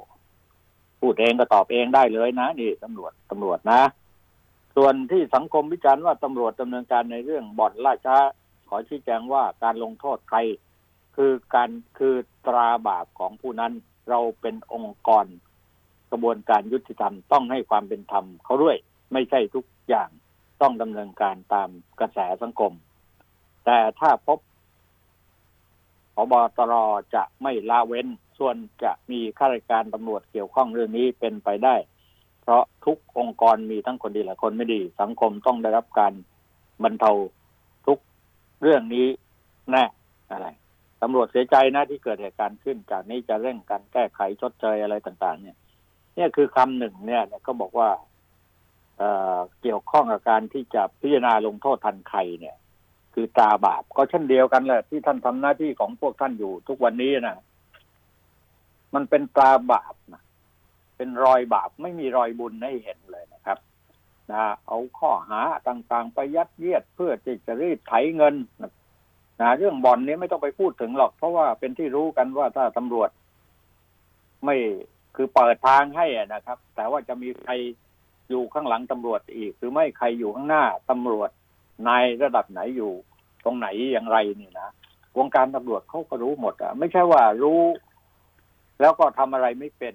[1.02, 3.82] พูดเองก็ตอบเองได้เลยนะนี่ตำรวจตำรวจนะ
[4.76, 8.18] ส่วนที่สังคมวิจารณ์ว่าตำรวจดำเนินการในเรื่องบ่อนล่าช้า
[8.70, 10.40] ขอชี้แจงว่าการลงโทษใคร
[11.16, 12.16] คือการคือ
[12.48, 13.74] ตราบาปของผู้นั้น
[14.10, 15.26] เราเป็นองค์กร
[16.12, 18.78] กระบวนการยุติธรรมต้องให้ความเป็นธรรมเขาด้วย
[19.14, 20.10] ไม่ใช่ทุกอย่าง
[20.62, 22.74] ต้องดำเนินการตามกระแสสังคม
[23.66, 24.40] แต่ถ้าพบ
[26.16, 26.74] พบตร
[27.16, 31.76] จะไม่ละเว้น ส่วนจะมีข้าราชการตำรวจเกี่ยวข้องเรื่องนี้เป็นไปได้
[32.42, 36.14] เพราะทุกองค์กรมีทั้งคนดีและคนไม่ดี สังคมต้องได้รับการ
[36.84, 37.12] บรรเทา
[37.88, 38.00] ทุก
[38.62, 39.08] เรื่องนี้
[39.72, 39.84] แน่
[40.32, 40.48] อะไร
[41.02, 45.58] ตำรวจเสียใจนะที่เกิดเหตุการณ์ขึ้น จากนี้จะเร่งการแก้ไขชดเชยอะไรต่าง ๆ เนี่ย
[46.18, 47.90] เนี่ยคือคำหนึ่งเนี่ยก็บอกว่า
[48.98, 52.56] เเกี่ยวข้องกับการที่จะพิจารณาลงโทษทันใครเนี่ย
[53.14, 57.38] คือตาบาปก็เช่นเดียวกันแหละ ที่ท่านทำหน้าที่ของพวกท่านอยู่ทุกวันนี้นะ
[58.94, 60.24] มันเป็นตาบาปนะ
[60.98, 63.58] เป็นรอยบาปไม่มีรอยบุญให้เห็นเลยนะครับ
[64.32, 68.36] นะเอาข้อหาต่างๆ ไปยัดเยียดเพื่อที่จะรีดไถเงิน
[69.42, 73.10] นะเรื่องบ่อนนี้ไม่ต้องไปพูดถึงหรอก เพราะว่าเป็นที่รู้กันว่าถ้าตำรวจ
[74.46, 74.56] ไม่
[75.18, 77.52] คือเปิดทางให้นะครับ แต่ว่าจะมีใคร
[78.30, 81.30] อยู่ข้างหลังตำรวจอีก หรือไม่ใครอยู่ข้างหน้าตำรวจ
[81.88, 82.92] นายระดับไหนอยู่
[83.44, 84.70] ตรงไหนอย่างไรนี่นะ
[85.18, 87.62] วงการตำรวจเขาก็รู้หมดอะไม่ใช่ว่ารู้
[88.82, 89.94] แล้วก็ทำอะไรไม่เป็น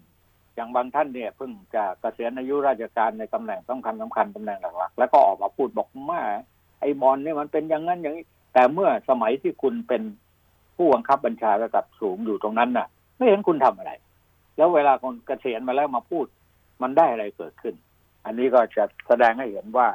[0.55, 6.23] อย่างบางท่านเนี่ยเพิ่งจะเกษียณอายุราชการในตำแหน่งสำคัญสำคัญตำแหน่งหลักๆแล้วก็ออกมาพูดบอกว่า
[6.81, 10.03] ไอ้บอลเนี่ยมันเป็นอย่างนั้นอย่างนี้ แต่เมื่อสมัยที่คุณเป็น
[10.77, 13.93] ผู้บังคับบัญชาระดับสูงอยู่ตรงนั้นน่ะ ไม่เห็นคุณทำอะไร
[14.57, 16.27] แล้วเวลาคนเกษียณมาแล้วมาพูด
[16.83, 17.75] มันได้อะไรเกิดขึ้น
[18.25, 19.89] อันนี้ก็จะแสดงให้เห็นว่า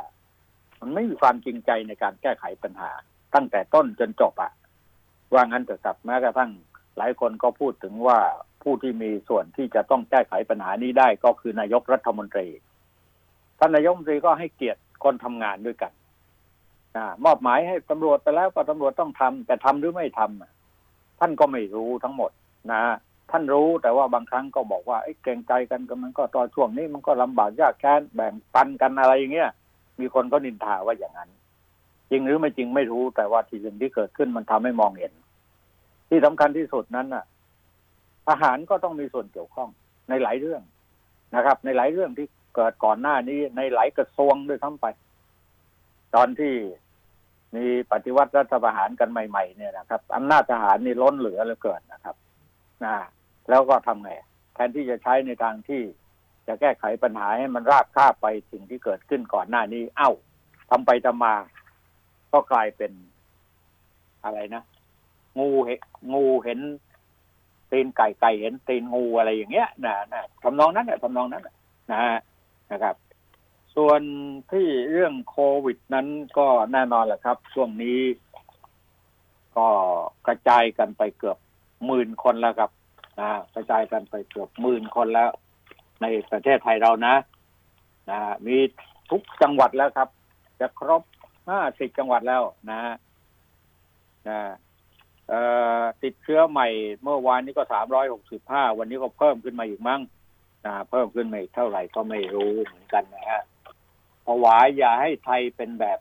[0.80, 2.92] มันไม่มีความจริงใจในการแก้ไขปัญหา
[3.36, 4.52] ตั้งแต่ต้นจนจบอะ
[5.34, 6.52] ว่างั้นเถอะครับแม้กระทั่ง
[6.98, 8.20] หลายคนก็พูดถึงว่า
[8.64, 12.48] ผู้ที่มีส่วนที่จะต้องแก้ไขปัญหานี้ได้ก็คือนายกรัฐมนตรี
[13.60, 15.92] ท่านนายกรัฐมนตรีก็ให้เกียรติคนทำงานด้วยกัน
[17.26, 22.32] มอบหมายให้ตำรวจไปแล้วก็ตำรวจต้องทำแต่ทำหรือไม่ทำท่านก็ไม่รู้ทั้งหมด
[22.72, 22.82] นะ
[23.32, 29.50] ท่านรู้แต่ว่าบางครั้งก็บอกว่าเกรงใจกันก็มันก็ตอนช่วงนี้มันก็ลำบากยากแค้นแบ่งปันกันอะไรอย่างเงี้ย
[30.00, 31.30] มีคนก็นินทาว่าอย่างนั้น
[32.10, 35.14] จริงหรือไม่จริงไม่รู้แต่ว่าที่สิ่งที่เกิดขึ้นมันทำให้มองเห็น
[36.10, 37.26] ที่สำคัญที่สุดนั้นน่ะ
[38.28, 39.70] ทหารก็ต้องมีส่วนเกี่ยวข้อง
[40.10, 40.62] ในหลายเรื่อง
[41.36, 44.86] นะครับ ในหลายเรื่องที่เกิดก่อนหน้านี้ในหลายกระทรวงด้วยทั้งไป
[46.16, 46.54] ตอนที่
[47.56, 52.16] มีปฏิวัติรัฐประหารกันใหม่ ๆ เนี่ยนะครับอำนาจทหารนี่ล้นเหลือเหลือเกินนะครับ
[52.86, 52.96] นะ
[53.50, 54.12] แล้วก็ทำไง
[54.54, 55.82] แทนที่จะใช้ในทางที่
[56.48, 60.12] จะแก้ไขปัญหาให้มันราบคาบไปสิ่งที่เกิดขึ้นก่อนหน้านี้ เอ้า
[60.70, 61.36] ทำไปทำมา
[62.34, 62.92] ก็กลายเป็น
[64.24, 64.64] อะไรนะ
[65.40, 65.80] งูเห็น
[66.14, 66.60] งูเห็น
[67.72, 71.44] ตีนไก่ไก่เห็นตีนงูอะไรอย่างเงี้ยนะนะทำนองนั้นแหละทำนองนั้น
[71.92, 72.18] นะฮะ
[72.72, 72.96] นะครับ
[73.76, 74.02] ส่วน
[74.52, 76.08] ที่เรื่องโควิดนั้น
[76.38, 78.00] ก็แน่นอนแหละครับ ช่วงนี้
[79.58, 79.68] ก็
[80.28, 81.38] กระจายกันไปเกือบ
[81.86, 82.72] หมื่นคนแล้วครับ
[83.20, 85.30] นะกระจายกันไปเกือบหมื่นคนแล้ว
[86.02, 87.16] ในประเทศไทยเรานะ
[88.10, 88.58] นะมี
[89.12, 90.10] ทุกจังหวัดแล้วครับ
[90.60, 91.04] จะครบ
[91.50, 92.80] ห้าสิบจังหวัดแล้วนะ
[94.28, 94.40] นะ
[96.04, 96.68] ติดเชื้อใหม่
[97.04, 100.02] เมื่อวานนี้ก็สามร้อยหกสิบห้าวันนี้ก็เพิ่มขึ้นมาอีกมั้ง
[100.66, 103.42] นะเพิ่มขึ้นมาอีกเท่าไหร่ก็ไม่รู้เหมือนกันนะฮะ
[104.26, 106.00] ภาวะอย่าให้ไทยเป็นแบบ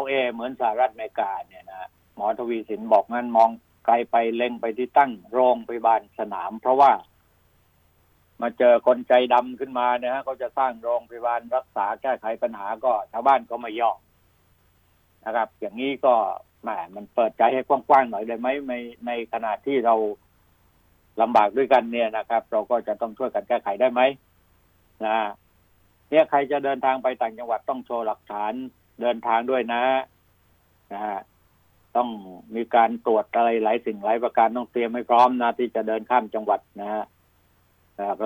[0.00, 3.50] LA เหมือนสหรัฐอเมริกาเนี่ยนะหมอทวีสินบอกงั้นมอง
[3.84, 6.92] ไกลไปเล็งไปที่ตั้งโรงพยาบาลสนาม เพราะว่า
[8.42, 13.98] มาเจอคนใจดำขึ้นมานี่ยฮะเขาจะสร้างโรงพยาบาลรักษาแก้ไขปัญหาก็ชาวบ้านก็ไม่ยอม
[15.24, 16.14] นะครับ อย่างนี้ก็
[16.62, 18.74] แหมมันเปิดใจให้กว้างๆหน่อยได้ไหมใน
[19.06, 19.94] ในขณะที่เรา
[21.20, 24.00] ลำบากด้วยกันเนี่ยนะครับ เราก็จะต้องช่วยกันแก้ไขได้ไหม
[25.06, 25.18] นะ
[26.10, 28.52] เนี่ยใครจะเดินทางไปต่างจังหวัดต้องโชว์หลักฐาน
[29.00, 29.82] เดินทางด้วยนะ
[30.92, 31.18] นะฮะ
[31.96, 32.08] ต้อง
[32.54, 37.04] มีการตรวจอะไรหลายสิ่งหลายประการต้องเตรียมให้พร้อมนะที่จะเดินข้ามจังหวัดนะฮะ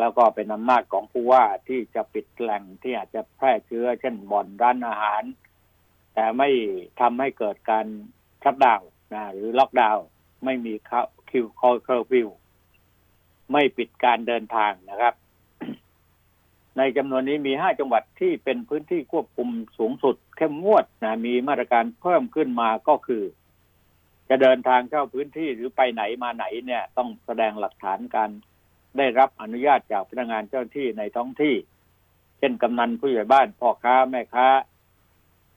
[0.00, 5.22] แล้วก็เป็นอำนาจของผู้ว่าที่จะปิดแหล่งที่อาจจะแพร่เชื้อ เช่นบ่อนร้านอาหาร
[6.14, 6.48] แต่ไม่
[7.00, 7.86] ทำให้เกิดการ
[8.42, 8.82] shutdown
[9.14, 10.04] นะหรือล็อกดาวน์
[10.44, 10.74] ไม่มี
[11.30, 12.28] คิวคอเคอร์ฟิว
[13.52, 15.14] ไม่ปิดการเดินทางนะครับ
[16.76, 23.22] ในจำนวนนี้มีห้าจังหวัดที่เป็นพื้นที่ควบคุมสูงสุดเข้มงวดนะมีมาตรการเพิ่มขึ้นมาก็คือ
[24.28, 28.30] จะเดินทางเข้าพื้นที่หรือไปไหนมาไหนเนี่ย ต้องแสดงหลักฐานการ
[28.98, 31.54] ได้รับอนุญาตจากพนักงานเจ้าหน้าที่ในท้องที่
[32.38, 34.48] เช่นกำนันผู้ใหญ่บ้านพ่อค้าแม่ค้า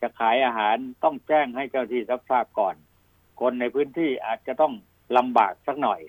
[0.01, 2.75] จะขายอาหารต้องแจ้งให้เจ้าที่รับทราบก่อน
[3.41, 4.73] คนในพื้นที่อาจจะต้อง
[5.17, 6.01] ลำบากสักหน่อย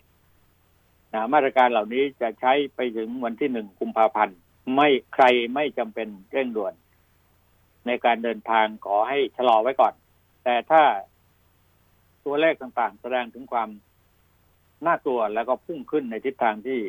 [1.13, 4.37] นะมาตรการเหล่านี้จะใช้ไปถึงวันที่หนึ่งกุมภาพันธ์
[4.75, 6.75] ไม่ใครไม่จำเป็นเร่งด่วน
[7.87, 9.95] ในการเดินทางขอให้ชะลอไว้ก่อน
[10.45, 10.83] แต่ถ้า
[12.25, 13.69] ตัวเลขต่างๆ แสดงถึงความ
[14.87, 16.81] น่ากลัวแล้วก็พุ่งขึ้นในทิศทางที่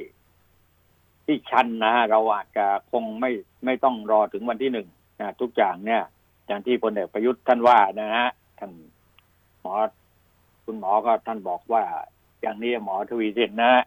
[1.26, 3.32] ที่ชันนะฮะเราอาจจะคงไม่
[3.66, 4.88] ไม่ต้องรอถึงวันที่หนึ่ง
[5.20, 6.02] นะทุกอย่างเนี่ย
[6.48, 8.72] อย่างที่พลเอกประยุทธ์ท่านว่านะฮะท่าน
[9.62, 9.74] หมอ
[10.66, 11.84] คุณหมอก็ท่านบอกว่า
[12.42, 13.84] อย่างนี้หมอทวีสินนะฮะ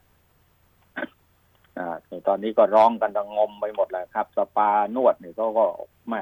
[1.79, 5.65] อ่าตอนนี้ก็ร้องกันดังงมไปหมดแล้วครับ สปานวดนี่เขาก็
[6.09, 6.15] แหม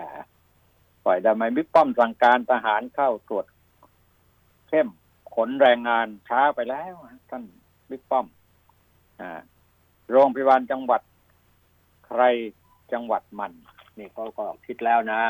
[1.04, 3.46] ปล่อยได้ไหมบิ๊กป้อมสั่งการทหารเข้าตรวจ
[4.68, 4.88] เข้ม
[5.34, 6.94] ขนแรงงานช้าไปแล้ว
[7.30, 7.42] ท่าน
[7.90, 8.26] บิ๊กป้อม
[9.20, 9.22] อ
[10.10, 11.02] โรงพยาบาลจังหวัด
[12.06, 12.22] ใคร
[12.92, 13.52] จังหวัดมัน
[13.98, 15.22] นี่เขาก็คิดแล้วนะ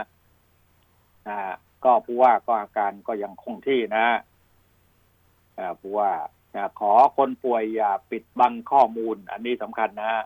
[1.29, 1.39] อ่า
[1.85, 4.07] ก็ผู้ว่าก็อาการก็ยังคงที่นะ
[5.59, 6.13] อ่าผู้ว่า
[6.81, 10.25] ขอคนป่วยอย่าปิดบังข้อมูล อันนี้สำคัญนะ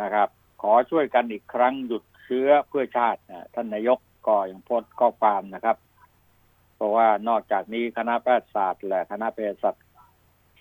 [0.00, 0.28] นะครับ
[0.62, 3.20] ขอช่วยกันอีกครั้งหยุดเชื้อเพื่อชาติ
[3.54, 5.76] ท่านนายกก็ยังโพสต์ข้อความนะครับ
[6.80, 9.76] เพราะว่านอกจากนี้คณะแพทยศาสตร์และคณะเภสัช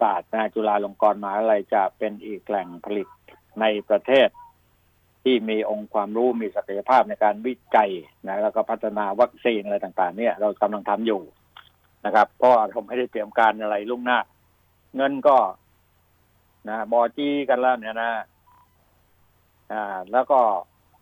[0.01, 3.08] ศาสตร์จุฬาลงกรณ์มหาวิทยาลัยจะเป็นอีกแหล่งผลิต
[3.62, 4.29] ในประเทศ
[5.23, 7.91] ที่มีองค์ความรู้มีศักยภาพในการวิจัย
[8.27, 11.21] นะแล้วก็พัฒนาวัคซีนอะไรต่างๆ เนี่ยเรากำลังทำอยู่
[12.05, 14.19] นะครับเพราะเราไม่ได้เตรียมการอะไรล่วงหน้า
[14.95, 15.38] เงินก็
[16.69, 18.12] นะบอจีกันแล้วเนี่ยนะ
[19.71, 20.39] อ่าแล้วก็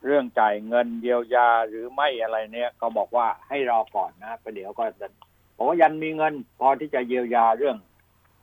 [0.07, 5.07] เรื่องจ่ายเงินเยียวยาหรือไม่อะไรเนี่ยก็บอกว่าให้รอก่อนนะประเดี๋ยวก็จะ
[5.55, 7.77] บอกว่ายันมีเงิน พอที่จะเยียวยาเรื่อง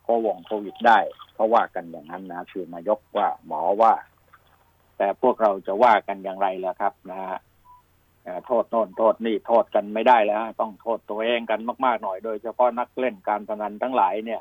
[0.03, 0.98] โควงโควิดได้
[1.35, 3.94] เขาว่ากันอย่างนั้นนะคือนายกว่าหมอว่า
[4.98, 7.38] แต่พวกเราจะว่ากันอย่างไรล่ะครับนะฮะ
[8.46, 14.40] โทษโน่นโทษนี่โทษกันไม่ได้แล้ว ต้องโทษตัวเองกันมากๆหน่อยโดยเฉพาะนักเล่นการพนันทั้งหลายเนี่ย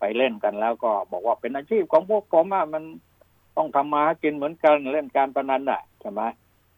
[0.00, 2.82] ไปเล่นกันแล้วก็บอกว่าเป็นอาชีพของพวกผมอะมัน
[3.56, 6.22] ต้องทำมาหากินเหมือนกันเล่นการพนันอะ ใช่ไหม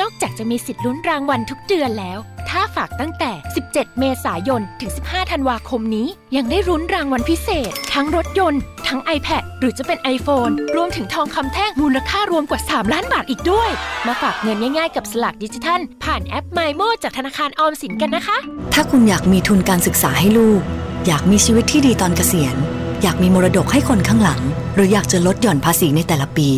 [0.00, 2.18] นอกจากจะมีสิทธิ์ลุ้นรางวัลทุกเดือนแล้ว
[2.48, 3.32] ถ้าฝากตั้งแต่
[3.66, 13.70] 17 เมษายน ถึง 15 ธันวาคมนี้ ยังได้รุ้นรางวัลพิเศษ ทั้งรถยนต์ ทั้ง iPad หรือจะเป็น iPhone รวมถึงทองคำแท่งมูลค่ารวมกว่า 3 ล้านบาทอีกด้วย
[14.06, 18.38] มาฝากเงินง่ายๆ กับสลักดิจิทัล ผ่านแอป m ม m o จากธนาคารออมสินกันนะคะ
[18.74, 20.60] ถ้าคุณอยากมีทุนการศึกษาให้ลูก
[21.06, 22.56] อยากมีชีวิตที่ดีตอนเกษียณ
[23.02, 24.40] อยากมีมรดกให้คนข้างหลัง
[24.74, 26.48] หรืออยากจะลดหย่อนภาษีในแต่ละปี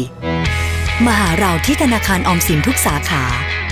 [1.04, 3.22] มาหาเราที่ธนาคารออมสินทุกสาขา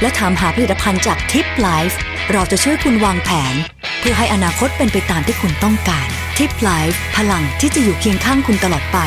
[0.02, 1.98] และถามหาผลิตภัณฑ์จาก TIPlife
[2.32, 3.54] เราจะช่วยคุณวางแผน
[4.00, 8.98] เพื่อให้อนาคตเป็นไปตามที่คุณต้องการ TIPlife พลังที่จะอยู่เคียงข้างคุณตลอดไป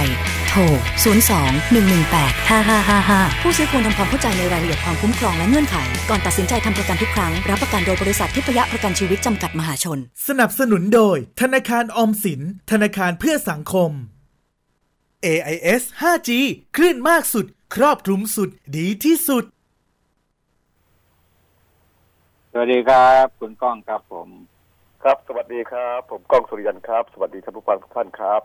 [0.47, 0.59] โทร
[1.03, 5.75] 02-118-5555 ผู้ซื้อควรทำความเข้าใจในรายละเอียดความคุ้มครองและเงื่อนไข
[6.09, 13.91] ก่อนตัดสินใจทำประกันทุกครั้ง รับประกันโดยบริษัททิพยประกันชีวิตจำกัดมหาชน สนับสนุนโดย ธนาคารออมสิน ธนาคารเพื่อสังคม
[15.25, 16.29] AIS 5G
[16.75, 19.45] คลื่นมากสุด ครอบคลุมสุดดีที่สุด
[22.44, 24.29] ส วัสดีครับ คุณก้องครับผม
[25.03, 28.41] ครับ สวัสดีครับ ผมก้องสุริยันครับ สวัสดีท่านผู้ฟังทุกท่านครับ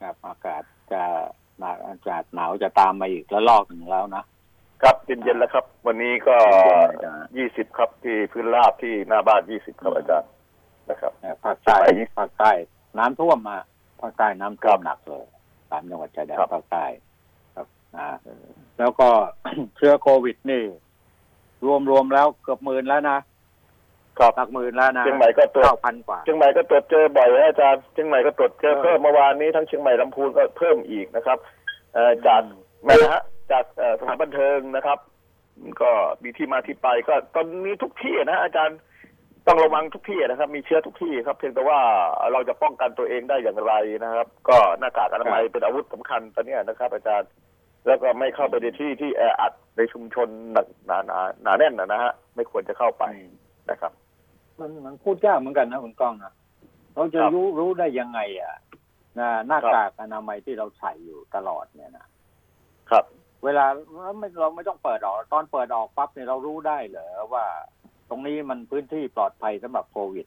[0.00, 1.02] ครับอากาศจะ
[1.58, 4.24] หนาวอากาศหนาวจะตามมาอีกแล้วลอกหนึ่งแล้วนะ
[4.82, 6.36] ครับเย็นๆแล้วครับ วันนี้ก็
[7.00, 10.30] เย็นๆนะยี่สิบครับที่พื้นราบที่หน้าบ้านยี่สิบครับอาจารย์
[10.88, 11.12] นะครับ
[11.44, 11.76] ภาคใต้
[12.18, 12.50] ภาคใต้
[12.98, 13.58] น้ำท่วมมา
[14.00, 15.24] ภาคใต้น้ำท่วมหนักเลย
[15.70, 16.84] สามจังหวัดชายแดนครับภาคใต้
[17.54, 18.08] ครับอ่า
[18.78, 19.08] แล้วก็
[19.76, 20.62] เชื้อโควิดนี่
[21.66, 23.18] รวมรวมแล้วเกือบหมื่นแล้วนะ
[24.18, 31.38] ครับหลักหมื่นแล้วนะเชียงใหม่ก็ตรวจเก้าพันกว่าเชียงใหม่ก็ตรวจเจอบ่อยนะอาจารย์เชียงใหม่ก็ตรวจเจอเออเพิ่มเมื่อวานนี้ทั้งเชียงใหม่ลำพูนก็เพิ่มอีกนะครับ
[31.94, 32.42] เอ่อจาก
[32.84, 33.22] แม่นะฮะ
[33.52, 34.98] จากเอ่อสถานบันเทิงนะครับ
[35.82, 35.90] ก็
[36.22, 38.78] มีที่มาที่ไปก็ตอนนี้ทุกที่นะอาจารย์
[39.46, 41.78] ต้องระวังทุกที่นะครับ มีเชื้อทุกที่ครับ เพียงแต่ว่า
[42.32, 43.72] เราจะป้องกันตัวเองได้อย่างไร
[44.04, 47.28] นะครับ ก็หน้ากากอนามัยเป็นอาวุธสำคัญตอนเนี้ยนะครับ อาจารย์
[47.86, 53.04] แล้วก็ไม่เข้าไปในที่ที่แออัดในชุมชนหนาหนาหนาหนาแน่นนะนะฮะ ไม่ควรจะเข้าไป
[53.70, 53.92] นะครับ
[54.60, 56.32] มันมันพูดยากเหมือนกันนะคุณก้องนะ
[56.94, 58.54] เราจะครับรู้รู้ได้ยังไง อะ
[59.18, 62.06] นะหน้ากากอนามัยที่เราใส่อยู่ตลอดเนี่ยนะ
[62.90, 63.04] ครับ
[63.44, 63.66] เวลา
[64.02, 67.44] เราไม่เราไม่ต้องเปิดออก ตอนเปิดออกปั๊บเนี่ยเรารู้ได้เหรอว่า
[68.08, 70.26] ตรงนี้มันพื้นที่ปลอดภัยสำหรับโควิด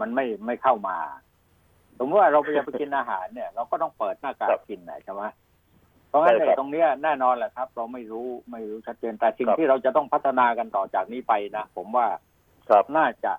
[0.00, 0.98] มันไม่ไม่เข้ามา
[1.98, 5.22] สมมติว่าเราไปจะไปกินอาหารเนี่ย เราก็ต้องเปิดหน้ากาครักบกินนะใช่ไหม
[6.12, 12.06] เพราะงั้นใช่เนี่ครับยตรงเนี้ยแน่นอนแหละครับ เราไม่รู้ไม่รู้ชัดเจนแต่สิ่งครับที่เราจะต้องพัฒนากันต่อจากนี้ไปนะผมว่า
[12.68, 13.32] ครับน่าจะ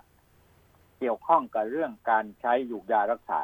[0.99, 3.41] เกี่ยวข้องกับเรื่องการใช้ยูกยารักษา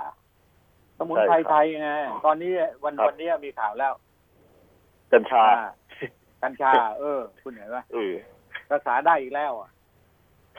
[0.97, 1.91] สมุนไพรใช่ครับไทยไง
[2.25, 2.51] ตอนนี้
[2.83, 3.93] วันครับวันนี้มีข่าวแล้ว
[5.13, 5.69] กัญชาอ่า
[6.43, 8.13] กัญชา เออ คุณเห็นไหมเออ
[8.71, 9.69] รักษาได้อีกแล้วอะ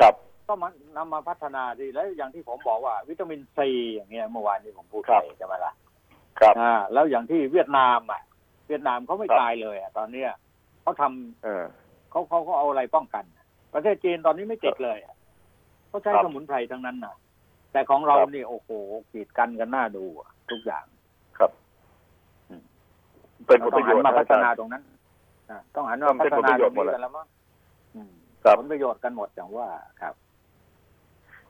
[0.01, 0.15] ครับ
[0.49, 5.73] ก็มานำมาพัฒนาดีแล้วอย่างที่ผมบอกว่า วิตามินซีอย่างเงี้ยเมื่อวานนี้ผมพูดครัไปบใช่ไหมล่ะ
[6.41, 8.21] ครับอ่าแล้วอย่างที่เวียดนามอะ
[8.71, 10.31] เวียดนามเขาไม่ครับตายเลยอะตอนเนี้ย
[10.83, 11.65] เขาทำเออ
[12.11, 13.25] เขาเขาเขาเอาอะไรป้องกัน
[13.75, 15.15] ประเทศจีนตอนนี้ไม่ติดเลยอะ
[15.89, 17.15] เขาใช้ครับสมุนไพรทั้งนั้นนะ
[17.73, 18.69] แต่ของเราครับนี่โอ้โห
[19.13, 20.85] กีดกันกันหน้าดูอะทุกอย่าง
[21.39, 21.51] ครับ
[22.51, 22.63] อืม
[23.47, 24.83] เป็นผเราลต้ปองระโยหันชน์มาพัฒนาอาจารย์ตรงนั้น
[25.51, 27.27] อะต้องหันมาพัเป็นฒผลนาประโยตรชน์งหมดนี้เลยกันแล้วมั้ง
[27.95, 28.13] อืม
[28.45, 29.69] ครับผลประโยชน์กันหมดอย่างว่า
[30.01, 30.15] ครับ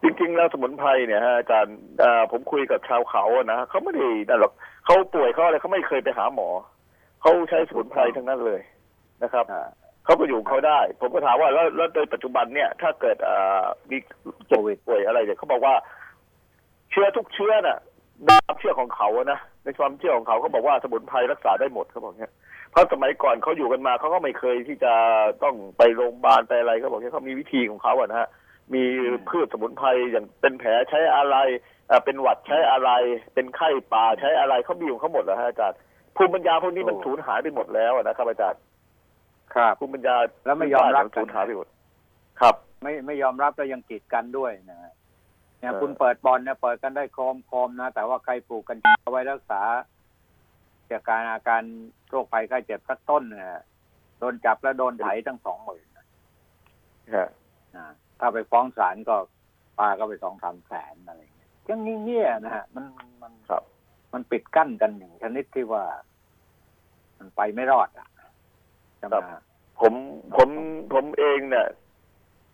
[0.03, 4.53] จริงๆแล้วสมุนไพรเนี่ยฮะอาจารย์เอ่อผมคุยกับชาวเขาอะนะเขาไม่ได้นั่นหรอก
[4.85, 6.49] เขาป่วยเขาอะไรเขาไม่เคยไปหาหมอ
[7.21, 8.61] เขาใช้สมุนไพรทั้งนั้นเลย
[9.23, 9.69] นะครับอ่า
[10.05, 15.75] เขาก็อยู่ของเขาได้ ผมก็ถามว่าแล้วแล้วโดยปัจจุบันเนี่ย ถ้าเกิดเอ่อมีเจ็บโควิดป่วยอะไรเนี่ยเขาบอกว่า
[16.91, 17.79] เชื้อทุกเชื้อน่ะ
[18.25, 22.33] ในความเชื่อของเขาอะนะในความเชื่อของเขาเขาบอกว่าสมุนไพรรักษาได้หมดเขาบอกเนี้ย
[22.71, 24.93] เพราะสมัยก่อนเขาอยู่กันมาเขาก็ไม่เคยที่จะ
[25.43, 28.29] ต้องไปโรงพยาบาลไปอะไรเขาบอกเนี้ยเขามีวิธีของเขาอะนะฮะ
[28.75, 28.83] มี
[29.29, 31.37] พืชสมุนไพรอย่างเป็นแผลใช้อะไร
[31.89, 32.91] เอ่อเป็นหวัดใช้อะไร
[33.35, 35.79] เป็นไข้ป่าใช้อะไรเขามีของเขาหมดแล้วฮะอาจารย์
[36.17, 38.61] ภูมิปัญญาพวกนี้มันโอ้สูญหายไปหมดแล้วอะนะครับอาจารย์
[39.55, 41.69] ครับภูมิปัญญาแล้วไม่ยอมรับนสูญหายไปหมด
[42.41, 44.79] ครับ ไม่ไม่ยอมรับแล้วยังกีดกันด้วยนะ
[45.59, 49.61] เนี่ยเออคุณเปิดบอลเนี่ยเปิดกันได้โครมโครมนะ แต่ว่าใครปลูกกัญชาไว้รักษา
[50.91, 51.63] จากการอาการ
[52.09, 53.61] โรคภัยไข้เจ็บสักต้นเนี่ย
[54.19, 55.87] โดนจับแล้วโดนไถตั้งสองหมื่น
[57.17, 57.29] ฮะ
[57.77, 57.87] นะ
[58.21, 59.17] ถ้าไปฟ้องศาลก็
[59.79, 62.85] ปาก็ไปสองสามแสนอะไรอย่างเงี้ยยังเงี้ยๆนะฮะมัน
[63.23, 63.63] มันครับ
[64.13, 65.85] มันปิดกั้นกันอย่างชนิดที่ว่า
[67.19, 68.09] มันไปไม่รอดอะ
[69.01, 69.43] จะครัมาบ
[69.81, 69.93] ผม
[70.37, 70.49] ผม
[70.95, 71.67] ผมเองเนี่ย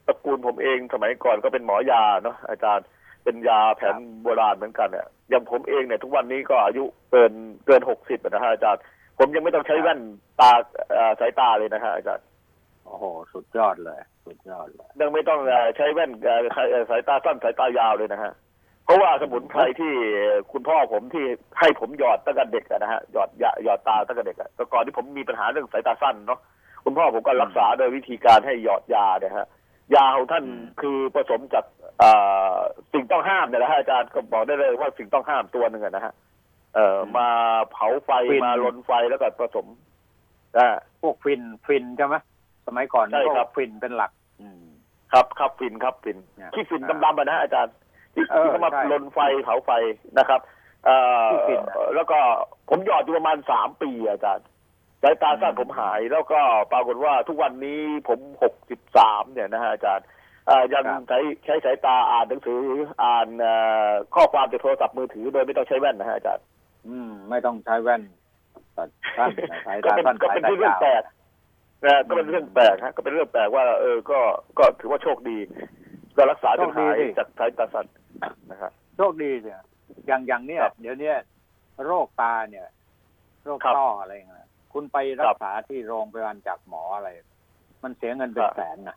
[0.07, 2.87] ตระกูลผมเองสมัยก่อนก็เป็นหมอยาเนาะอาจารย์
[3.25, 7.33] เป็นยาแผนโบราณเหมือนกันเนี่ยอย่างผมเองเนี่ย ทุกวันนี้ก็อายุเกิน
[7.67, 8.83] เกินหกสิบนะฮะอาจารย์
[9.19, 10.01] ผมยังไม่ต้องใช้แว่น
[10.41, 10.51] ตา
[10.93, 12.25] เอ่อสายตาเลยนะฮะอาจารย์
[12.85, 18.33] โอ้โหสุดยอดเลย สุดยอดเลยยังไม่ต้องเอ่อใช้แว่นเอ่อสายเอ่อสายตาสั้นสายตายาวเลยนะฮะ
[18.87, 19.93] เพราะว่าสมุนไพรที่
[20.53, 21.25] คุณพ่อผมที่
[21.61, 26.41] ให้ผมหยอดตั้งแต่เด็กอะนะฮะหยอดยาหยอดตาตั้งแต่เด็กอะแต่ก่อนที่ผมมีปัญหาเรื่องสายตาสั้นเนาะ
[26.85, 29.47] คุณพ่อผมก็รักษาโดยวิธีการให้หยอดยาเนี่ยฮะ
[29.95, 31.65] ยาของท่านอืมคือผสมจาก
[31.99, 32.11] เอ่
[32.55, 32.57] อ
[32.93, 36.15] สิ่งต้องห้ามเนี่ยนะฮะอาจารย์ก็บอกได้เลยว่าสิ่งต้องห้ามตัวหนึ่งอะนะฮะ
[36.75, 37.29] เอ่อมา
[37.71, 38.11] เผาไฟ
[38.45, 39.67] มาลนไฟแล้วก็ผสม
[40.59, 40.69] อ่า
[41.03, 42.17] พวกฟินฟินใช่ไหม
[42.67, 44.63] สมัยก่อนใช่ครับพวกฟินเป็นหลัก อืม
[45.13, 47.75] ครับครับฟินครับฟินเนี่ยขี้ฟินดำๆอะนะฮะอาจารย์
[48.17, 49.71] ที่เออที่เขามาใช่ลนไฟเผาไฟ
[50.19, 50.41] นะครับ
[50.87, 52.19] เอ่อขี้ฟินอะแล้วก็
[52.69, 54.47] ผมหยอดอยู่ประมาณสามปีอาจารย์
[55.03, 56.41] สายตาสั้นอืมผมหาย แล้วก็
[56.73, 60.07] ปรากฏว่าทุกวันนี้ผมหกสิบสามเนี่ยนะฮะอาจารย์
[60.47, 62.61] เอ่อยังใช้ใช้สายตาอ่านหนังสือ
[63.03, 63.55] อ่านเอ่
[63.89, 66.45] อข้อความจากโทรศัพท์มือถือ โดยไม่ต้องใช้แว่นนะฮะอาจารย์
[66.89, 68.03] อืม ไม่ต้องใช้แว่น
[68.77, 69.31] ตัดสั้น
[69.67, 71.03] สายก็ตาเป็นสั้นก็สายเป็นตาเรื่องยาวแปลก
[71.85, 74.19] นะก็เป็นเรื่องแปลกฮะก็เป็นเรื่องแปลกว่า เออก็
[74.59, 75.39] ก็ถือว่าโชคดี
[76.17, 77.87] ก็รักษาจนหายจากสายตาสั้น
[78.51, 79.61] นะครับโชคดีเนี่ย
[80.07, 81.17] อย่างอย่างเนี้ยครับเดี๋ยวเนี้ย
[81.87, 82.67] โรคตาเนี่ย
[83.45, 87.09] โรคครับต้ออะไรเงี้ยคุณไปรัครักบษาที่โรงพยาบาลจากหมออะไร
[87.83, 88.97] มันเสียเงินเป็คนรับแสนนะ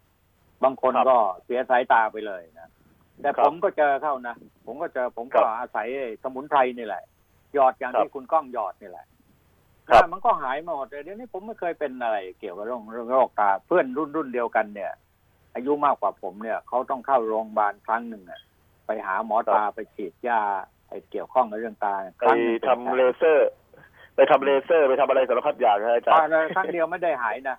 [0.63, 2.70] บางคนครับก็เสียสายตาไปเลยนะ
[3.22, 7.03] แต่ครับผมก็เจอเข้านะผมก็เจอผมก็ครับอาศัยไอ้สมุนไพรนี่แหละ
[7.53, 9.05] หยอดอย่างครับที่คุณก้องหยอดนี่แหละ
[9.89, 14.91] ครับนะมันก็หายหมดเลยเดี๋ยวนี้ผมไม่เคยเป็นอะไร เกี่ยวกับเรื่องเรื่องโรคตาเพื่อนรุ่นรุ่นเดียวกันเนี่ย
[15.55, 18.41] อายุมากกว่าผมเนี่ยเขาต้องเข้าโรงพยาบาลครั้งหนึ่งอะ
[18.90, 20.42] ไปหาหมอตาไปฉีดยา
[20.90, 23.50] ไอ้เกี่ยวข้องกับเรื่องตาคไปรั้งหนึ่งเป็นทำแสนเลเซอร์
[24.16, 27.58] ไปทำเลเซอร์ ไปทำอะไรสารพัดอย่างนะอาจารอ่าย์แล้วครั้งเดียวไม่ได้หายนะ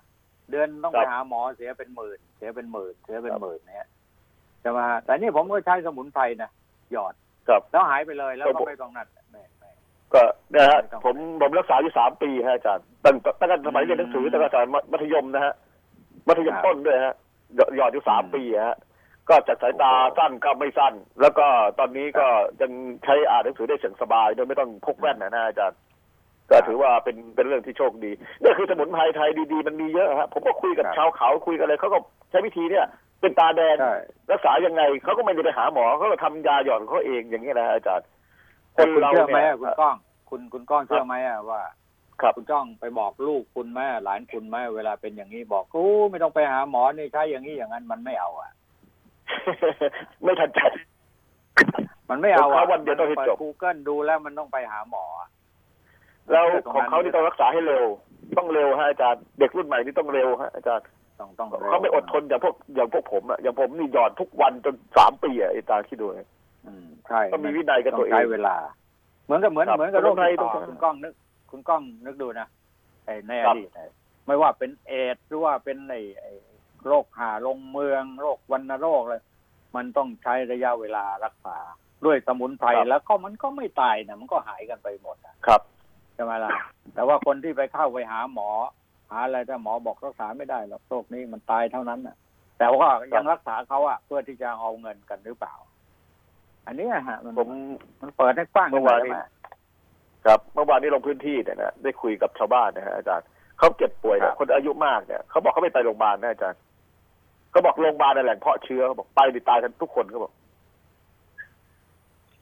[0.51, 3.89] เดือนต้องครัไปบหาหมอเสียเป็นหมื่น เสียเป็นหมื่นเสียเป็นหมื่นเนี่ย
[4.61, 6.49] ใช่ไหมฮะแต่นี่ผมก็ใช้สมุนไพรนะ
[6.91, 7.13] หยอด
[7.47, 9.71] ครับแล้วหายไปเลยแล้วครัก็บผมไม่ต้องนั่นไม่ไม่
[10.13, 10.21] ก็
[10.51, 15.53] เนี่ยฮะไม่ต้องผมผมรักษาอยู่สามปีฮะอาจารย์ตั้งตั้งแต่สมัยเรียนหนังสืออืมตั้งแต่สมัยมัธยมนะฮะ
[16.27, 17.15] มัธยมครับต้นด้วยฮะ
[17.55, 18.77] หยอดหยอดอยู่สามอืมปีฮะ
[19.29, 21.45] ก็จากสายตาโอ้โหสั้นก็ไม่สั้น แล้วก็
[21.79, 22.27] ตอนนี้ก็
[22.61, 22.71] ยัง
[23.05, 25.79] ใช้อ่านหนังสือได้อย่างสบายโดยไม่ต้องพกแว่นนะนะอาจารย์
[26.49, 28.11] ก็ถือว่าเป็นเป็นเรื่องที่โชคดี
[28.41, 31.99] นี่คือสมุนไพรไทยดีๆ มันมีเยอะฮะผมก็คุยกับครับชาวเขาคุยกันเลยเขาก็
[32.29, 32.85] ใช้วิธีเนี่ย
[33.21, 33.95] เป็นตาแดงใช่
[34.31, 38.07] รักษายังไงเขาก็ไม่ได้ไปหาหมอเขาก็ทำยาหยอดของเขาเองอย่างนี้ยนะฮะอาจารย์
[38.73, 39.95] แต่คุณเราเชื่อไหมเนี่ยอะคุณก้อง
[40.29, 41.61] คุณคุณก้องเชื่อไหมอะว่า
[42.21, 48.51] ครับคุณจ้องไปบอกลูกคุณแม่หลานคุณแม่เวลาเป็นอย่างนี้บอกโอ้ไม่ต้องไปหาหมอนี่ใช้อย่างนี้อย่างนั้นมันไม่เอาอะ
[50.23, 50.59] ไม่ทันใจ
[52.09, 55.29] มันไม่เอาของอะเขาวันเดียวต้องให้ปิจบกูเกิลดูแล้วมันต้องไปหาหมออะ
[56.31, 57.85] แล้วของเขานี่ต้องรักษาให้เร็ว
[58.37, 60.85] ต้องเร็วฮะอาจารย์เด็กรุ่นใหม่นี่ต้องเร็วฮะอาจารย์
[61.19, 66.29] ต้องต้องร็วเขาไม่อดทนอย่างพวกอย่างพวกผมอะอย่างผมนี่หยอดทุกวันจนสามปีอะอาจารย์คิดดูนะ
[66.65, 68.55] อืมใช่ต้องมีวินัยกับตัวเองใช้เวลา
[69.25, 71.13] เหมือนกับเหมือนครับเหมือนกับโรคสมุนไพรติดต่อต้องใช้คุณก้องนึก
[71.51, 72.47] คุณก้องนึกดูนะ
[73.05, 73.89] ไอ้ในอครับดีตเนี่ย
[74.27, 76.31] ไม่ว่าเป็นเอดส์หรือว่าเป็นไอ้ไอ้
[76.87, 79.21] โรคหาลงเมือง โรควัณโรคเลย
[79.75, 81.57] มันต้องใช้ระยะเวลารักษา
[82.05, 85.61] ด้วยสมุนไพรแล้วก็มันก็ไม่ตายนะมันก็หายกันไปหมดอะครับ
[86.15, 86.51] ใช่ไหมล่ะ
[86.93, 88.49] แต่ว่าคนที่ไปเข้าไปหาหมอ
[89.11, 92.15] หาอะไรถ้าหมอบอกรักษาไม่ได้หรอกโรคนี้มันตายเท่านั้นน่ะ
[92.59, 95.55] แต่ว่ายังรักษาเขาอะเพื่อที่จะเอาเงินกันหรือเปล่า
[96.67, 97.49] อันเนี้ยฮะ มันผม
[98.01, 99.25] มันเปิดให้กว้างเมื่อวานนี้ใช่ไหม
[100.25, 103.27] ครับเมื่อวานนี้ลงพื้นที่เนี่ยนะได้คุยกับชาวบ้านนะฮะอาจารย์
[103.59, 106.59] เขาเจ็บป่วยครัเนี่ยบคนอายุมากเนี่ยเขาบอกเขาไม่ไปโรงพยาบาลนะอาจารย์
[107.51, 110.33] เขาบอกโรงพยาบาลในนแหล่งเพาะเชื้อเขาบอกไปดิตายกันทุกคนเขาบอก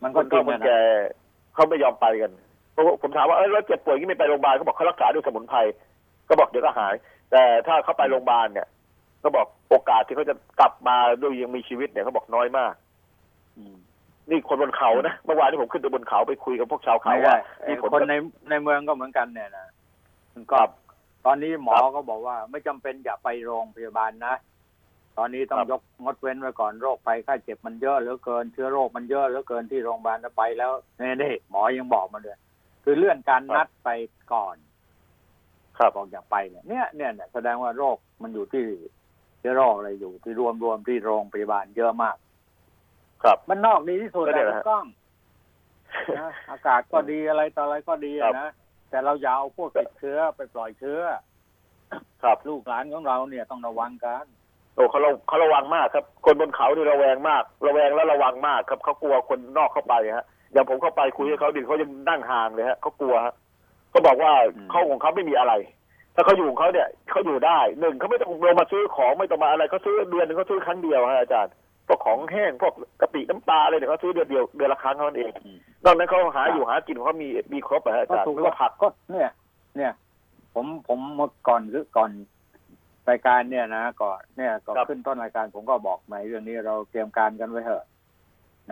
[0.03, 0.79] มันคก็นจริเฒ่างคนอะนะแก่
[1.53, 2.31] เขาไม่ยอมไปกัน
[2.71, 5.59] เพราะว่าผมถามว่าเออแล้วเจ็บป่วยอย่างนี้ไม่ไปโรงพยาบาลเขาบอกเขารักษาด้วยสมุนไพร
[6.29, 6.93] ก็บอกเดี๋ยวก็หาย
[7.31, 8.67] แต่ถ้าเขาไปโรงพยาบาลเนี่ย
[9.19, 12.73] เขาบอกโอกาสที่เขาจะกลับมาด้วยยังมีชีวิตเนี่ยเขาบอกน้อยมาก
[13.57, 13.75] อืม
[14.29, 18.15] นี่คนบนเขานะเมื่อวานนี้ผมขึ้นไปบนเขาไปคุยกับพวกชาวเขาไม่ว่าได้ไอ้มีผลคนใน
[18.49, 19.67] ในเมืองก็เหมือนกันเนี่ยนะ
[20.33, 20.59] มันก็
[21.25, 24.33] ตอนนี้หมอก็บอกว่าไม่จำเป็นอย่าไปโรงพยาบาลนะ
[25.21, 32.37] ตอนนี้ต้องยกงดเว้นไว้ก่อนโรคภัยไข้เจ็บมันเยอะเหลือเกินเชื้อโรคมันเยอะเหลือเกินที่โรงพยาบาลจะไปแล้วนี่นี่หมอยังบอกมาเลย
[32.83, 33.89] คือเลื่อนการนัดไป
[34.33, 34.55] ก่อน
[35.77, 38.63] ครับบอกอย่าไปเนี่ยเนี่ยเนี่ยเนี่ยแสดงว่าโรคมันอยู่ที่
[39.39, 42.17] เชื้อโรคอะไรอยู่ที่รวมรวมที่โรงพยาบาลเยอะมาก
[43.23, 44.85] ครับมันนอกดีที่สุดก็เนี่ยนะแหละคุณกล้อง
[46.19, 48.51] นะอากาศก็ดีอะไรต่ออะไรก็ดีครัอะบนะ
[48.89, 51.01] แต่เราอย่าเอาพวกติดเชื้อไปปล่อยเชื้อ
[52.23, 54.25] ครับลูกหลานของเราเนี่ยต้องระวังกัน
[54.79, 63.33] โอ้เขาระเขาระวังมากครับ คนบนเขานี่ระแวงมาก ระแวงแล้วระวังมากครับเขากลัวคนนอกเข้าไปฮะอย่างผมเข้าไปคุยกับเขาดิเขายังนั่งห่างเลยฮะเขากลัวฮะ
[63.91, 65.53] เขาบอกว่าอืมเขาของเขาไม่มีอะไร
[66.15, 71.53] ถ้าเขาอยู่ของเขาเนี่ยเขาอยู่ได้หนึ่งเขาไม่ต้องลงมาซื้อของไม่ต้องมาอะไรเขาซื้อเดือนหนึงเขาซื้อครั้งเดียวฮะอาจารย์
[71.87, 75.31] พวกของแห้งพวกกะปิน้ำปลาอะไรเนี่ยเขาซื้อเดือนเดียวเดือนละครั้งเท่านั้นเอง
[75.83, 79.29] นอกนั้นเขาหาอยู่หากินของเขามีมีครบอะฮะอาก็จารย์ถูกไม่แล้วว่าผักก็เนี่ย
[79.77, 79.91] เนี่ย
[80.53, 82.09] ผมผมเมื่อก่อนหรือก่อน
[83.09, 87.85] รายการเนี่ยนะก่อนเนี่ยก็ครับขึ้นต้นรายการผมก็บอกในเรื่องนี้เราเตรียมการกันไว้เถอะ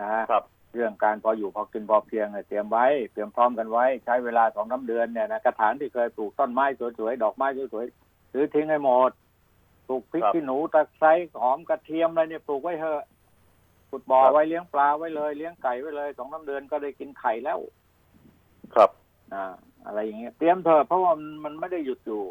[0.00, 6.64] นะครับ เรื่องการพออยู่พอกินพอเพียงเนี่ยเตรียมไว้เตรียมพร้อมกันไว้ ใช้เวลาสองน้าเดือนเนี่ยนะกระถางที่เคยปลูกต้นไม้
[6.98, 9.10] สวยๆดอกไม้สวยๆซื้อทิ้งให้หมด
[9.88, 11.12] ปลูกพริกครับขี้หนูตะไคร้
[11.42, 13.02] หอมกระเทียมอะไรเนี่ยปลูกไว้เถอะ
[13.90, 17.58] ขุดบ่อครับไว้เลี้ยงปลาไว้เลย เลี้ยงไก่ไว้เลยสองน้าเดือนก็ได้กินไข่แล้ว
[18.74, 18.90] ครับ
[19.34, 19.44] อ่า
[19.86, 22.22] อะไรอย่างเงี้ยเตรียมเถอะเพราะว่ามันมันไม่ได้หยุดอยู่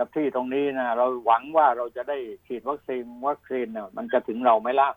[0.00, 4.88] กับที่ตรงนี้นะเราหวังว่าเราจะได้ฉีดวัคซีนวัคซีนเนี่ยมันจะถึงเราไหมล่ะ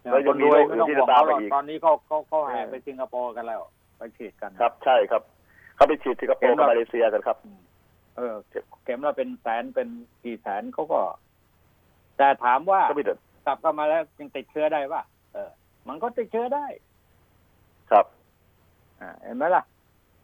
[0.00, 3.60] แล้วคยังนมีรวยโรคไม่อื่นต้องที่ห่วงจะตามเขาหรมาอกอีกตอนนี้เขาเขาเขาแห่เออไปสิงคโปร์กันแล้ว
[3.98, 5.22] ไปฉีดกันครับ ใช่ครับ
[5.76, 7.38] เขาไปฉีดสิงคโปเห็ร์นกับว่ามาเลเซียกันครับ
[8.16, 8.34] เออ
[8.84, 9.88] เข็มละเป็นแสนเป็น
[10.24, 11.00] กี่แสนเขาก็
[12.18, 13.14] แต่ถามว่าก็มีแต่
[13.46, 15.02] กลับเข้ามาแล้วยังติดเชื้อได้ป่ะ
[15.34, 15.50] เออ
[15.88, 16.66] มันก็ติดเชื้อได้
[17.90, 18.06] ครับ
[19.00, 19.64] อ่าเห็นไหมล่ะ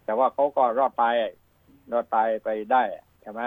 [0.04, 1.14] แต่ว่าเขาก็รอดตาย
[1.92, 2.82] รอดตายไปได้
[3.24, 3.42] ใช่ไหม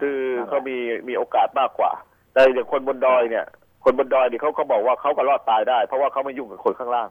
[0.00, 0.76] คือเขามี
[1.08, 1.90] มีโอกาสมากกว่า
[2.32, 3.46] แต่อย่างคนบนดอยเนี่ย
[3.84, 7.08] คนบนดอยเนี่ยเขาก็บอกว่าเขาก็รอดตายได้ เพราะว่าเขาไม่ยุ่งกับคนข้างล่าง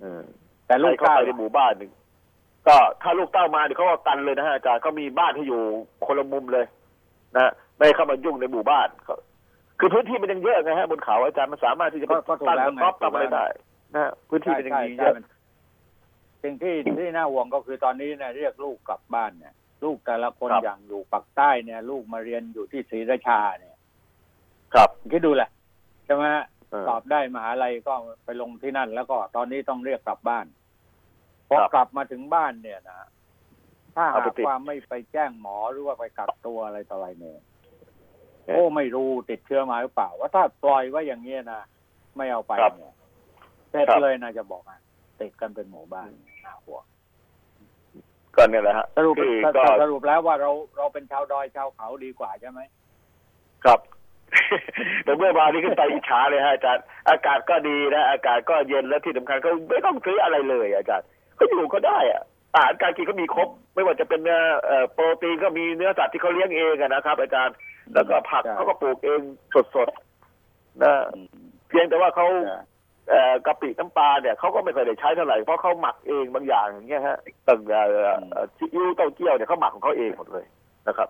[0.00, 0.22] เออ
[0.66, 1.90] แต่ลูกให้เขาเก้าไปในหมู่บ้านหนึ่ง
[2.66, 5.60] ก็ถ้าลูกเต้ามาเนี่ยเขาก็กันเลยนะฮะอาจารย์เขามีบ้านที่อยู่
[6.06, 6.64] คนละมุมเลย
[7.34, 9.16] นะฮะไม่ให้เข้ามายุ่งในหมู่บ้านเขา
[9.78, 13.46] คือพื้นที่มันยังเยอะไงฮะบนเขาอาจารย์มันสามารถที่จะไปก็ก็ถูกตั้งแล้วกระต๊อบไงถูกทำอะไรแล้วได้
[13.94, 15.22] นะฮะพื้นที่มันยังมีเยอะใช่
[16.42, 19.54] สิ่งที่ที่น่าห่วงก็คือตอนนี้เนี่ยเรียกลูกกลับบ้านเนี่ย
[19.84, 23.76] ลูกแต่ละคนครับ อย่างอยู่ปักใต้เนี่ย ลูกมาเรียนอยู่ที่ศรีราชาเนี่ย
[24.74, 25.50] ครับคิดดูแหละ
[26.04, 30.46] ใช่ไหมฮะเออ สอบได้มหาลัยก็ไปลงที่นั่น แล้วก็ตอนนี้ต้องเรียกกลับบ้าน
[31.48, 33.00] พอครับกลับมาถึงบ้านเนี่ยนะ
[33.96, 37.38] ถ้าเอาหาไปกติด ว่าไม่ไปแจ้งหมอหรือว่าไปกักตัวอะไรต่ออะไรเนี่ย
[38.44, 41.60] เอ๊ะโอ้ไม่รู้ติดเชื้อมาหรือเปล่า ว่าถ้าปล่อยไว้อย่างเงี้ยนะ
[42.16, 42.94] ไม่เอาไปครับเนี่ย
[43.70, 44.80] เสร็จครับ เลยนะจะบอกอะ
[45.20, 46.10] ติดกันเป็นหมู่บ้าน
[46.44, 46.84] น่าห่วง
[48.38, 52.60] ก็เนี่ยแหละฮะสรุปคือสก็สรุปแล้วว่าเราเราเป็นชาวดอยชาวเขาดีกว่าใช่ไหม
[53.64, 53.80] ครับ
[55.04, 61.06] แต่เมื่อวานนี้ขึ้นไปอิจฉาเลยฮะอาจารย์อากาศก็ดีนะอากาศก็เย็นและที่สำคัญก็ไม่ต้องซื้ออะไรเลยอาจารย์
[61.38, 62.22] ก็อยู่ก็ได้อะ
[62.54, 67.54] อาหารการกินก็มีครบ ไม่ว่าจะเป็นเนื้อเอ่อโปรตีนก็มีเนื้อสัตว์ที่เขาเลี้ยงเองอะนะครับ อาจารย์
[67.94, 69.20] แล้วก็ผักใช่เขาก็ปลูกเอง
[69.74, 70.92] สดๆนะ
[71.68, 72.60] เพียงแต่ว่าเขาใช่เอ่อ
[73.46, 80.46] กะปิน้ำปลาเนี่ยเขาก็ไม่เคยได้ใช้เท่าไหร่เพราะเขาหมักเองบางอย่างอย่างเงี้ยฮะตั้งแต่เอ่อเอ่อซีอิ๊วเต้าเจี้ยวเนี่ยเขาหมักของเขาเองหมดเลย
[80.88, 81.08] นะครับ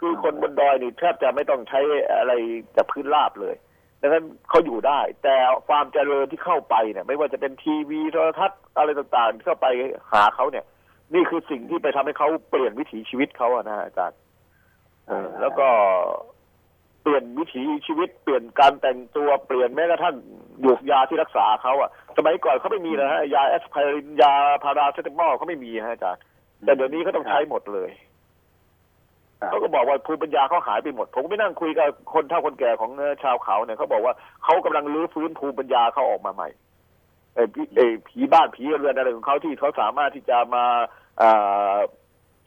[0.00, 1.80] คือคนบนดอยนี่แทบจะไม่ต้องใช้
[2.18, 2.32] อะไร
[2.76, 3.54] จากพื้นราบเลย
[4.00, 5.34] ดังนั้นเขาอยู่ได้ แต่
[5.68, 9.66] ความเจริญที่เข้าไปเนี่ย ไม่ว่าจะเป็นทีวีโทรทัศน์อะไรต่างๆที่เข้าไป
[10.12, 10.64] หาเขาเนี่ย
[11.14, 14.18] นี่คือสิ่งที่ไปทำให้เขาเปลี่ยนวิถีชีวิตเขาอะนะอาจารย์
[15.40, 15.68] แล้วก็
[17.08, 20.14] ปลี่ยนวิถีชีวิตเปลี่ยนการแต่งตัวเปลี่ยนแม้กระทั่ง
[20.60, 24.32] หยูกยาที่รักษาเขาอะสมัยก่อนเขาไม่มีนะฮะยาแอสไพรินยา
[24.64, 26.20] พาราเซตามอลเขาไม่มีฮะอาจารย์
[26.64, 27.90] แต่เดี๋ยวนี้เขาต้องใช้หมดเลย
[29.40, 36.48] ครับเขาก็บอกว่าภูมิปัญญาเขาหายไปหมด ผมก็ไปนั่งคุยกับคนเฒ่าคนแก่ของเอ่อชาวเขาเนี่ยเขาบอกว่าเขากำลังรื้อฟื้นภูมิปัญญาเขาออกมาใหม่
[37.34, 40.64] ไอ้ผีไอ้ผีบ้านผีเรือนอะไรของเขาที่เขาสามารถที่จะมา
[41.18, 41.30] เอ่
[41.74, 41.76] อ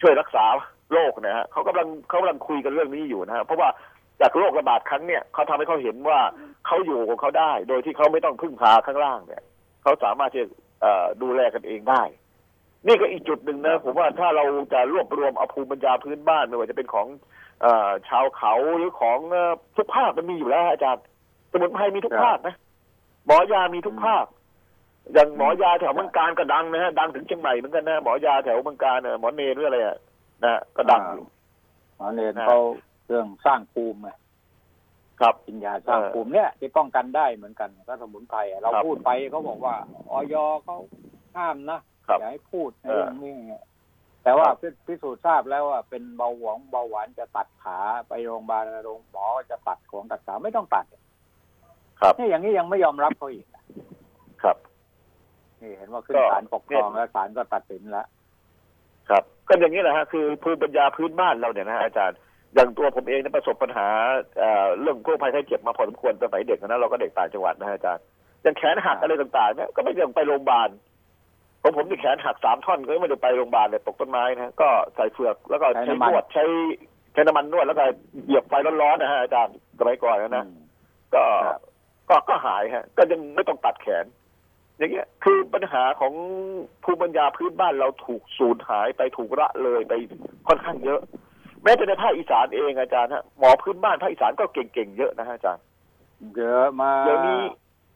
[0.01, 0.45] ช่วยรักษา
[0.93, 3.70] โรคนะฮะเขากำลังเขากำลังคุยกันเรื่องนี้อยู่นะฮะเพราะว่า
[4.22, 6.19] จากโรคระบาดครั้งเนี่ยเขาทำให้เขาเห็นว่า
[6.67, 9.43] เขาอยู่ของเขาได้ โดยที่เขาไม่ต้องพึ่งพาข้างล่างเนี่ย
[9.84, 10.47] เขาสามารถที่จะ
[10.82, 12.01] เอ่อดูแลกันเองได้
[12.88, 17.07] นี่ก็อีกจุดหนึ่งนะผมว่าถ้าเราจะรวบรวมเอาภูมิปัญญาพื้นบ้านไม่ว่าจะเป็นของ
[17.61, 21.03] เออชาวเขาหรือของเอ่อทุกภาคมันมีอยู่แล้วฮะอาจารย์
[21.51, 22.55] สมุนไพรมีทุกภาคนะ
[23.26, 24.26] หมอยามีทุกภาค
[25.13, 29.97] อย่างหมอยาแถวเมืองการก็ดังนะฮะดังถึงเชียงใหม่เหมือนกันนะหมอยาแถวเมืองการเนี่ยหมอเนรหรืออะไรอะ
[30.43, 31.26] นะก็ดังอยู่
[31.97, 32.59] หมอเนรนะเขา
[33.12, 34.09] เรื่องสร้างภูมิไง
[35.22, 39.76] ครับกินยาสร้างเออภูมิเนี่ยที่ป้องกันได้เหมือนกันก็สมุนไพรอะเราครับพูดไปเขาบอกว่า
[40.12, 40.78] ออยเขา
[41.36, 43.59] ห้ามนะครับอย่าให้พูดในเออเรื่องนี้
[44.24, 50.86] แต่ว่าครับพิพิสูจน์ทราบแล้วว่าเป็นเบาหวงเบาหวานจะตัดขาไปโรงพยาบาลโรงหมอจะตัดของตัดขาไม่ต้องตัด
[52.01, 53.45] ครับนี่อย่างนี้ยังไม่ยอมรับเขาอีก
[54.43, 54.57] ครับ
[55.62, 58.05] นี่เห็นว่าขึ้นก็ศาลปกครองเนี่ยแล้วศาลก็ตัดสินแล้ว
[59.09, 62.18] ครับ ก็อย่างนี้แหละฮะคือภูมิปัญญาพื้นบ้านเราเนี่ยนะฮะอาจารย์
[62.53, 63.87] อย่างตัวผมเองเนี่ยประสบปัญหา
[64.37, 68.03] เอ่อเรื่องโรคภัยไข้เจ็บมาพอสมควรสมัยเด็กนะเราก็เด็กต่างจังหวัดนะฮะอาจารย์
[68.43, 70.69] อย่างแขนหักอะไรต่างๆเนี่ยก็ไม่ต้องไปโรงพยาบาล
[71.61, 76.43] ผมผมนี่แขนหักสามท่อนก็ไม่ได้ไปโรงพยาบาลเลยตกต้นไม้นะก็ใส่เฟือกแล้วก็ใช้ใช้น้ำมันนวดใช้
[77.13, 77.83] ใช้น้ำมันนวดแล้วก็
[78.25, 80.61] เหยียบไฟร้อนๆนะฮะอาจารย์สมัยก่อนนะนะอืม
[81.15, 81.59] ก็ครับ
[82.09, 84.05] ก็ก็หายฮะ ก็ยังไม่ต้องตัดแขน
[84.77, 86.13] อย่างเงี้ย คือปัญหาของ
[86.83, 89.93] ภูมิปัญญาพื้นบ้านเราถูกสูญหายไปถูกละเลยไป
[90.47, 91.01] ค่อนข้างเยอะ
[91.64, 95.64] แม้แต่ในภาคอีสานเองอาจารย์ฮะหมอพื้นบ้านภาคอีสานก็เก่งๆเยอะนะฮะอาจารย์
[96.38, 97.41] เยอะมากเดี๋ยวนี้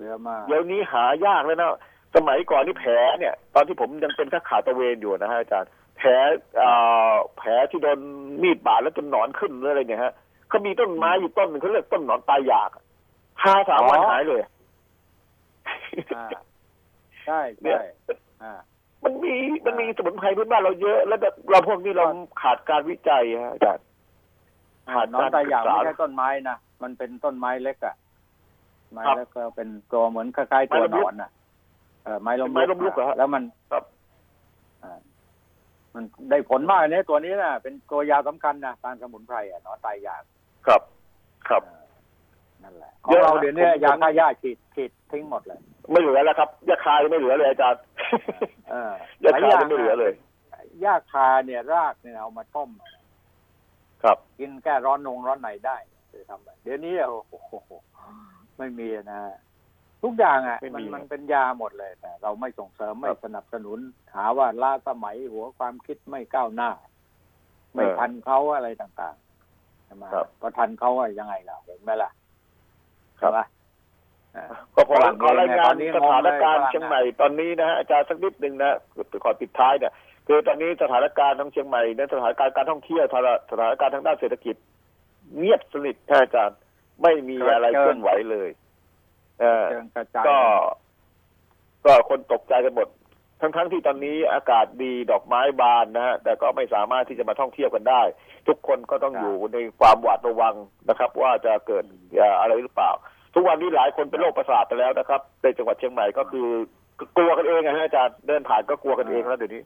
[0.02, 1.70] เยอะมากเดี๋ยวนี้หายากแล้วนะ
[2.16, 6.10] สมัยก่อนนี่แผลเนี่ย ตอนที่ผมยังเป็นแค่ขาตะเวนอยู่นะฮะอาจารย์แผล
[6.58, 6.70] เอ่
[7.12, 8.00] อแผลที่โดน
[8.42, 10.14] มีดบาดแล้วจนหนอนขึ้นหรืออะไรเนี่ยฮะ
[10.50, 12.70] เขามีต้นไม้อยู่ต้นหนึ่งเขาเรียกต้นหนอนตายอยาก
[13.42, 14.42] ทาสามวันหายเลย
[16.16, 16.28] อ่า
[17.26, 17.88] ใช่เนี่ใช่ย
[18.44, 18.54] อ่า
[19.06, 19.34] มันมี
[19.66, 22.06] มันมีสมุนไพรพื้นบ้านเราเยอะ แล้วแบบเราพวกนี้เรา
[22.42, 23.86] ขาดการวิจัยฮะอาจารย์
[24.94, 27.96] ขาดน้องตาอย่างการศึกษาไม่ใช่ต้นไม้นะมันเป็นต้นไม้เล็กอะ
[28.94, 31.32] ไม้ครับเล็กก็เป็นตัวเหมือนคล้ายๆตัวไม้หล้มนลุกอนน่ะ
[32.04, 33.84] เออไม้ล้มไม้ล้มลุกเหรอฮะแล้วมันครับ
[34.84, 35.00] อ่า
[35.94, 40.24] มันได้ผลมากเนี่ยตัวนี้นะเป็นตัวยาสำคัญนะทางสมุนไพรอะหนอนตายอยาก
[40.66, 40.82] ครับ
[41.48, 41.86] ครับเออ
[42.64, 45.60] นั่นแหละขเยองอะเรานะเดี๋ยวนี้ผมยาผมฆ่าหญ้าฉีดฉีดทิ้งหมดเลย
[45.92, 47.82] ไม่เหลือแล้วครับยาคายังไม่เหลือเลยอาจารย์
[48.70, 50.14] เออยาคายังไม่เหลือเลย
[50.82, 52.70] หญ้าคาเนี่ยรากเนี่ยเอามาต้ม
[54.04, 55.78] ครับกินแก้ร้อนนงร้อนไหนได้
[56.12, 56.94] จะทำอะไรเดี๋ยวนี้
[57.30, 57.52] โอ้โห
[58.58, 59.20] ไม่มีนะ
[60.04, 63.80] ทุกอย่างอะไม่มันมีมันเป็นยาหมดเลยแต่เราไม่ส่งเสริมไม่ครับสนับสนุน
[64.16, 66.70] หาว่าล้าสมัยหัวความคิดไม่ก้าวหน้า
[67.74, 72.12] ไม่เออทันเขาอะไรต่างๆใช่ไหมครับพอทันเขาอะยังไงล่ะเห็นไหมล่ะ
[73.20, 73.46] ครับใช่ปะอ่า
[74.76, 78.72] ก็ขอฝรั่งขอรายงาเอนงเนี่ยสถานการณ์ตอนนี้งงเลยเชียงใหม่ตอนนี้นะฮะอาจารย์สักนิดหนึ่งนะ
[79.24, 79.94] ขอปิดท้ายเนี่ย
[80.28, 83.04] คือตอนนี้สถานการณ์ทั้งเชียงใหม่ในสถานการณ์การท่องเที่ยว
[83.52, 84.56] สถานการณ์ทางด้านเศรษฐกิจ
[85.38, 86.58] เงียบสนิทนะอาจารย์
[87.04, 88.50] ไม่มีอะไรเคลื่อนไหวเลย
[89.40, 90.38] เออเชิงกระจายก็
[91.86, 92.88] ก็คนตกใจกันหมด
[93.42, 98.02] ทั้งๆที่ตอนนี้อากาศดีดอกไม้บานนะฮะแต่ก็ไม่สามารถที่จะมาท่องเที่ยวกันได้
[98.48, 100.56] ทุกคนก็ต้องอยู่ในความหวาดระวัง
[100.90, 101.86] นะครับ ว่าจะเกิด
[102.18, 102.92] เอ่ออะไรหรือเปล่า
[103.36, 106.48] ทุกวันนี้หลายคนเป็นโรคประสาทไปแล้วนะครับ ในจังหวัดเชียงใหม่ก็คือ
[107.18, 109.64] กลัวกันเองนะฮะอาจารย์เดินผ่านก็กลัวกันเองแล้วเดี๋ยวนี้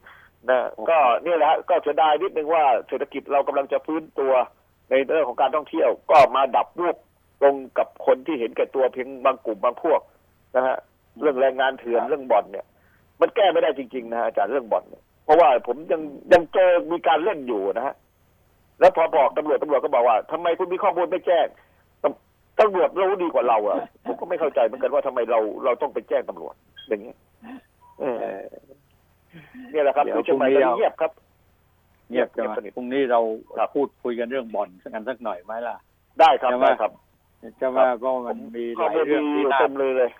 [0.48, 0.58] นะ
[0.90, 4.32] ก็เนี่ยแหละก็เสียดายนิดนึงว่าเศรษฐกิจเรากำลังจะฟื้นตัว
[4.90, 6.96] ในเรื่องของการท่องเที่ยว ก็มาดับวูบ
[7.44, 10.00] ลงกับคนที่เห็นแก่ตัวเพียงบางกลุ่มบางพวก
[10.56, 10.76] นะฮะ
[11.20, 12.66] เรื่องแรงงานเถื่อนเรื่องบ่อนเนี่ย
[13.20, 16.00] มันแก้ไม่ได้จริงๆนะอาจารย์เรื่องบ่อนเนี่ยเพราะว่าผมยัง
[16.32, 17.94] ยังเจอมีการเล่นอยู่นะฮะ
[18.80, 21.46] แล้วพอบอกตำรวจตำรวจก็บอกว่าทำไมคุณมีข้อมูลไม่แจ้ง
[22.60, 26.54] ตำตำรวจรู้ดีกว่าเราอะผมก็ไม่เข้าใจเหมือนกันว่าทำไมเราเราต้องไปแจ้งตำรวจ
[26.88, 27.16] อย่างนี้ย
[28.00, 28.42] เออเออ
[29.70, 31.12] เนี่ยแหละครับเดี๋ยวคือเชียงใหม่พรุ่งนี้ตอนนี้เอาเงียบครับ
[32.10, 33.20] เงียบกันเงียบสนิทพรุ่งนี้เรา
[33.58, 35.76] ครับพูดคุยกันเรื่องบ่อนกันสักหน่อยไหมล่ะ
[36.20, 36.92] ได้ครับใช่ไหมได้ครับ
[37.58, 40.10] ใช่ไหมเพราะมันมีหข้อลายมูลเรื่องดีที่อยู่น่าเต็มเลยเลย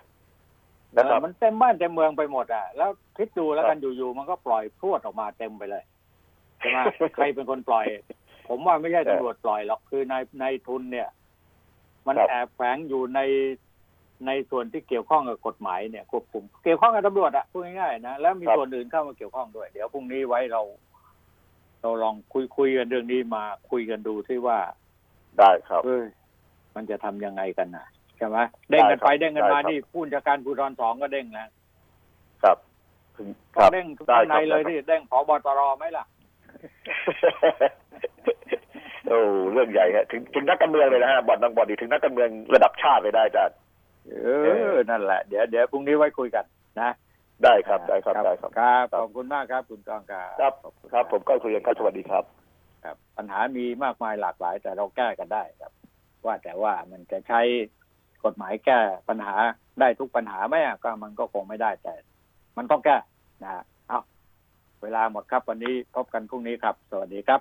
[0.97, 5.84] นะครับเออมันเต็มบ้านเต็มเมืองไปหมดอะแล้วคิดดูแล้วครักับนอยู่ๆมันก็ปล่อยพรวดออกมาเต็มไปเลย
[6.59, 6.78] ใช่ไหม
[7.14, 7.86] ใครเป็นคนปล่อย
[8.49, 11.09] ผมว่าไม่ใช่ตำรวจปล่อยหรอกคือนายนายทุนเนี่ย
[12.07, 13.20] มันครับแอบแฝงอยู่ใน
[14.26, 20.62] ในส่วนที่เกี่ยวข้องกับกฎหมายเนี่ยควบคุมเกี่ยวข้องกับตำรวจอะพูดง่ายๆนะแล้วมีส่วนอื่นเข้ามาเกี่ยวข้องด้วย เดี๋ยวพรุ่งนี้ไว้เรา
[21.82, 24.59] เราลองคุยคุยกันเรื่องนี้มาคุยกันดูที่ว่า
[25.38, 26.05] ได้ครับเอ้ย
[26.74, 27.86] มันจะทำยังไงกันนะ
[28.16, 28.38] ใช่ไหม
[28.70, 31.48] เด้งกันไปได้ครับเด้งกันมาได้ครับนี่ผู้จัดการภูธรสองก็เด้งแล้ว
[32.42, 32.59] ครับ
[33.16, 36.05] ถึงคก็รับเด้งได้ข้างในครับเลยได้ครับที่เด้งผบตรไหมล่ะ
[39.11, 39.20] โอ้
[39.52, 43.56] เรื่องใหญ่ฮะถึงถึงนักการเมืองเลยนะฮะบ่อนบางบ่อนนี่ถึงนักการเมืองระดับชาติเลยได้อาจารย์
[44.08, 46.44] เออนั่นแหละเดี๋ยวเดี๋ยวพรุ่งนี้ไว้คุยกัน
[46.80, 46.90] นะ
[47.44, 52.24] ได้ครับได้ครับได้ครับครับครับขอบคุณมากครับคุณกองครับครับขอณครับ ผมก็คุยกันครับสวัสดีครับ
[52.84, 55.72] ครับ ปัญหามีมากมายหลากหลาย แต่เราแก้กันได้ครับ
[56.24, 57.40] ว่าแต่ว่ามันจะใช้
[58.24, 59.34] กฎหมายแก้ปัญหา
[59.80, 61.94] ได้ทุกปัญหาไหมอะก็มันก็คงไม่ได้แต่
[62.56, 62.96] มันต้องแก้
[63.42, 64.00] นะฮะเอา
[64.82, 67.38] เวลาหมดครับวันนี้พบกันพรุ่งนี้ครับ สวัสดีครับ